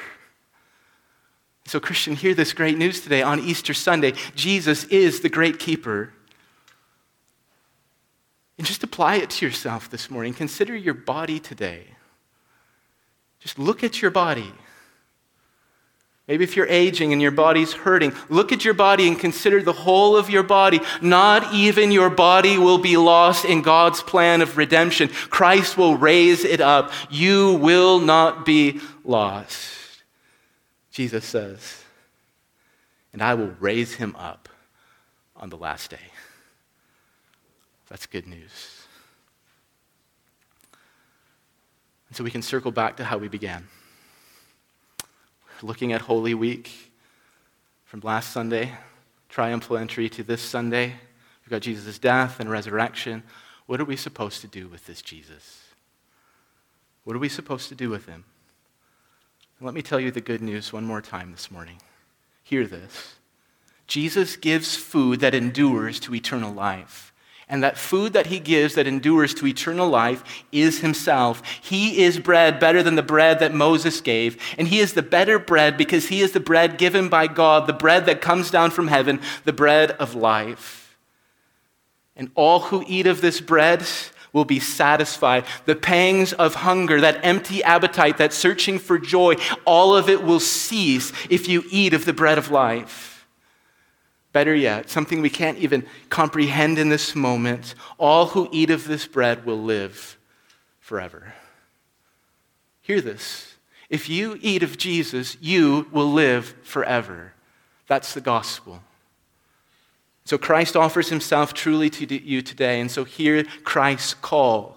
So, 1.69 1.79
Christian, 1.79 2.17
hear 2.17 2.33
this 2.33 2.55
great 2.55 2.79
news 2.79 3.03
today 3.03 3.21
on 3.21 3.41
Easter 3.41 3.75
Sunday. 3.75 4.15
Jesus 4.35 4.85
is 4.85 5.21
the 5.21 5.29
great 5.29 5.59
keeper. 5.59 6.11
And 8.57 8.67
just 8.67 8.83
apply 8.83 9.17
it 9.17 9.29
to 9.29 9.45
yourself 9.45 9.91
this 9.91 10.09
morning. 10.09 10.33
Consider 10.33 10.75
your 10.75 10.95
body 10.95 11.39
today. 11.39 11.85
Just 13.39 13.59
look 13.59 13.85
at 13.85 14.01
your 14.01 14.11
body. 14.11 14.51
Maybe 16.27 16.43
if 16.43 16.57
you're 16.57 16.67
aging 16.69 17.13
and 17.13 17.21
your 17.21 17.33
body's 17.33 17.75
hurting, 17.75 18.15
look 18.31 18.51
at 18.51 18.65
your 18.65 18.73
body 18.73 19.07
and 19.07 19.19
consider 19.19 19.63
the 19.63 19.75
whole 19.75 20.17
of 20.17 20.31
your 20.31 20.45
body. 20.45 20.81
Not 21.03 21.53
even 21.53 21.93
your 21.93 22.09
body 22.09 22.57
will 22.57 22.79
be 22.79 22.97
lost 22.97 23.45
in 23.45 23.61
God's 23.61 24.03
plan 24.03 24.41
of 24.41 24.57
redemption. 24.57 25.09
Christ 25.09 25.77
will 25.77 25.99
raise 25.99 26.47
it 26.47 26.63
up. 26.63 26.93
You 27.11 27.57
will 27.57 28.01
not 28.01 28.47
be 28.47 28.81
lost. 29.05 29.78
Jesus 30.99 31.25
says, 31.25 31.85
and 33.13 33.23
I 33.23 33.35
will 33.35 33.55
raise 33.61 33.95
him 33.95 34.17
up 34.17 34.49
on 35.37 35.49
the 35.49 35.57
last 35.57 35.93
day. 35.93 36.11
That's 37.89 38.05
good 38.05 38.27
news. 38.27 38.83
And 42.09 42.17
so 42.17 42.25
we 42.25 42.33
can 42.33 42.43
circle 42.43 42.73
back 42.73 42.97
to 42.97 43.05
how 43.05 43.17
we 43.17 43.29
began. 43.29 43.69
Looking 45.63 45.93
at 45.93 46.01
Holy 46.01 46.35
Week 46.35 46.69
from 47.85 48.01
last 48.01 48.33
Sunday, 48.33 48.73
triumphal 49.29 49.77
entry 49.77 50.09
to 50.09 50.25
this 50.25 50.43
Sunday. 50.43 50.95
We've 51.45 51.51
got 51.51 51.63
Jesus' 51.63 52.01
death 52.01 52.41
and 52.41 52.51
resurrection. 52.51 53.23
What 53.67 53.81
are 53.81 53.85
we 53.85 53.95
supposed 53.95 54.41
to 54.41 54.49
do 54.49 54.67
with 54.67 54.89
this 54.89 55.01
Jesus? 55.01 55.63
What 57.05 57.15
are 57.15 57.21
we 57.21 57.29
supposed 57.29 57.69
to 57.69 57.77
do 57.77 57.89
with 57.89 58.07
him? 58.07 58.25
Let 59.61 59.75
me 59.75 59.83
tell 59.83 59.99
you 59.99 60.11
the 60.11 60.21
good 60.21 60.41
news 60.41 60.73
one 60.73 60.85
more 60.85 61.03
time 61.03 61.33
this 61.33 61.51
morning. 61.51 61.81
Hear 62.43 62.67
this 62.67 63.15
Jesus 63.87 64.37
gives 64.37 64.77
food 64.77 65.21
that 65.21 65.35
endures 65.35 65.99
to 66.01 66.15
eternal 66.15 66.53
life. 66.53 67.13
And 67.51 67.63
that 67.63 67.79
food 67.79 68.13
that 68.13 68.27
he 68.27 68.41
gives 68.41 68.75
that 68.75 68.87
endures 68.87 69.33
to 69.35 69.47
eternal 69.47 69.89
life 69.89 70.23
is 70.53 70.81
himself. 70.81 71.43
He 71.63 72.03
is 72.03 72.19
bread 72.19 72.61
better 72.61 72.83
than 72.83 72.95
the 72.95 73.03
bread 73.03 73.39
that 73.39 73.55
Moses 73.55 74.03
gave. 74.03 74.37
And 74.59 74.69
he 74.69 74.81
is 74.81 74.93
the 74.93 75.03
better 75.03 75.39
bread 75.39 75.79
because 75.79 76.09
he 76.09 76.21
is 76.21 76.33
the 76.33 76.41
bread 76.41 76.77
given 76.77 77.09
by 77.09 77.27
God, 77.27 77.67
the 77.67 77.73
bread 77.73 78.05
that 78.05 78.21
comes 78.21 78.51
down 78.51 78.71
from 78.71 78.89
heaven, 78.89 79.23
the 79.45 79.55
bread 79.55 79.93
of 79.93 80.15
life. 80.15 80.99
And 82.15 82.31
all 82.35 82.61
who 82.61 82.85
eat 82.87 83.07
of 83.07 83.23
this 83.23 83.41
bread 83.41 83.87
will 84.33 84.45
be 84.45 84.61
satisfied. 84.61 85.45
The 85.65 85.77
pangs 85.77 86.33
of 86.33 86.57
hunger, 86.57 87.01
that 87.01 87.25
empty 87.25 87.63
appetite, 87.63 88.19
that 88.19 88.33
searching 88.33 88.79
for 88.79 88.99
joy, 88.99 89.35
all 89.65 89.97
of 89.97 90.09
it 90.09 90.23
will 90.23 90.41
cease 90.41 91.13
if 91.31 91.49
you 91.49 91.65
eat 91.71 91.95
of 91.95 92.05
the 92.05 92.13
bread 92.13 92.39
of 92.39 92.51
life. 92.51 93.27
Better 94.33 94.55
yet, 94.55 94.91
something 94.91 95.21
we 95.21 95.31
can't 95.31 95.59
even 95.59 95.87
comprehend 96.11 96.79
in 96.79 96.91
this 96.91 97.15
moment 97.15 97.75
all 97.97 98.27
who 98.27 98.49
eat 98.53 98.71
of 98.71 98.87
this 98.87 99.07
bread 99.07 99.45
will 99.45 99.61
live 99.61 100.19
forever. 100.79 101.35
Hear 102.83 103.01
this. 103.01 103.57
If 103.89 104.09
you 104.09 104.39
eat 104.41 104.63
of 104.63 104.77
Jesus, 104.77 105.37
you 105.41 105.89
will 105.93 106.13
live 106.13 106.55
forever. 106.63 107.33
That's 107.87 108.13
the 108.13 108.21
gospel. 108.21 108.83
So 110.29 110.37
Christ 110.37 110.77
offers 110.77 111.09
himself 111.09 111.55
truly 111.55 111.89
to 111.89 112.23
you 112.23 112.43
today. 112.43 112.83
And 112.83 112.91
so 112.91 113.05
hear 113.05 113.45
Christ's 113.65 114.13
call. 114.13 114.77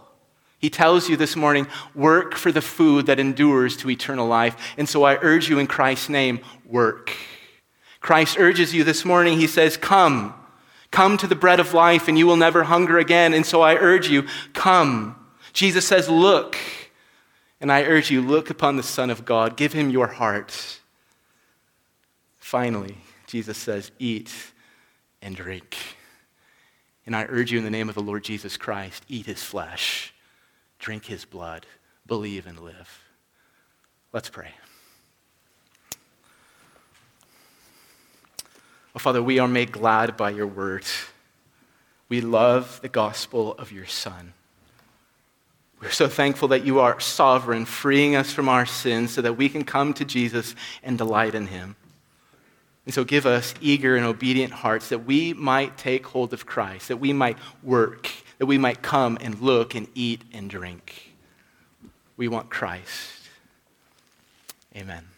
He 0.59 0.69
tells 0.69 1.09
you 1.09 1.17
this 1.17 1.35
morning, 1.35 1.67
work 1.93 2.35
for 2.35 2.53
the 2.53 2.61
food 2.61 3.07
that 3.07 3.19
endures 3.19 3.75
to 3.77 3.89
eternal 3.89 4.25
life. 4.25 4.55
And 4.77 4.87
so 4.87 5.03
I 5.03 5.17
urge 5.17 5.49
you 5.49 5.59
in 5.59 5.67
Christ's 5.67 6.07
name, 6.07 6.39
work. 6.65 7.11
Christ 7.99 8.39
urges 8.39 8.73
you 8.73 8.85
this 8.85 9.03
morning, 9.03 9.39
he 9.39 9.45
says, 9.45 9.75
Come, 9.75 10.33
come 10.89 11.17
to 11.17 11.27
the 11.27 11.35
bread 11.35 11.59
of 11.59 11.73
life, 11.73 12.07
and 12.07 12.17
you 12.17 12.25
will 12.25 12.37
never 12.37 12.63
hunger 12.63 12.97
again. 12.97 13.33
And 13.33 13.45
so 13.45 13.59
I 13.59 13.75
urge 13.75 14.07
you, 14.07 14.27
come. 14.53 15.17
Jesus 15.51 15.85
says, 15.85 16.07
Look. 16.07 16.55
And 17.59 17.69
I 17.69 17.83
urge 17.83 18.09
you, 18.09 18.21
look 18.21 18.49
upon 18.49 18.77
the 18.77 18.83
Son 18.83 19.09
of 19.09 19.25
God, 19.25 19.57
give 19.57 19.73
him 19.73 19.89
your 19.89 20.07
heart. 20.07 20.79
Finally, 22.39 22.95
Jesus 23.27 23.57
says, 23.57 23.91
Eat 23.99 24.50
and 25.21 25.35
drink. 25.35 25.77
And 27.05 27.15
I 27.15 27.25
urge 27.29 27.51
you 27.51 27.57
in 27.57 27.63
the 27.63 27.69
name 27.69 27.89
of 27.89 27.95
the 27.95 28.01
Lord 28.01 28.23
Jesus 28.23 28.57
Christ 28.57 29.03
eat 29.07 29.25
his 29.25 29.43
flesh, 29.43 30.13
drink 30.79 31.05
his 31.05 31.25
blood, 31.25 31.65
believe 32.05 32.47
and 32.47 32.59
live. 32.59 33.03
Let's 34.13 34.29
pray. 34.29 34.51
Oh, 38.93 38.99
Father, 38.99 39.23
we 39.23 39.39
are 39.39 39.47
made 39.47 39.71
glad 39.71 40.17
by 40.17 40.31
your 40.31 40.47
word. 40.47 40.83
We 42.09 42.19
love 42.19 42.81
the 42.81 42.89
gospel 42.89 43.53
of 43.53 43.71
your 43.71 43.85
Son. 43.85 44.33
We're 45.81 45.91
so 45.91 46.07
thankful 46.07 46.49
that 46.49 46.65
you 46.65 46.79
are 46.79 46.99
sovereign, 46.99 47.65
freeing 47.65 48.15
us 48.15 48.31
from 48.31 48.49
our 48.49 48.65
sins 48.65 49.11
so 49.11 49.21
that 49.21 49.37
we 49.37 49.49
can 49.49 49.63
come 49.63 49.93
to 49.95 50.05
Jesus 50.05 50.55
and 50.83 50.97
delight 50.97 51.33
in 51.33 51.47
him. 51.47 51.75
And 52.85 52.93
so 52.93 53.03
give 53.03 53.25
us 53.25 53.53
eager 53.61 53.95
and 53.95 54.05
obedient 54.05 54.53
hearts 54.53 54.89
that 54.89 55.05
we 55.05 55.33
might 55.33 55.77
take 55.77 56.07
hold 56.07 56.33
of 56.33 56.45
Christ, 56.45 56.87
that 56.87 56.97
we 56.97 57.13
might 57.13 57.37
work, 57.61 58.09
that 58.39 58.47
we 58.47 58.57
might 58.57 58.81
come 58.81 59.17
and 59.21 59.39
look 59.39 59.75
and 59.75 59.87
eat 59.93 60.23
and 60.33 60.49
drink. 60.49 61.13
We 62.17 62.27
want 62.27 62.49
Christ. 62.49 63.29
Amen. 64.75 65.10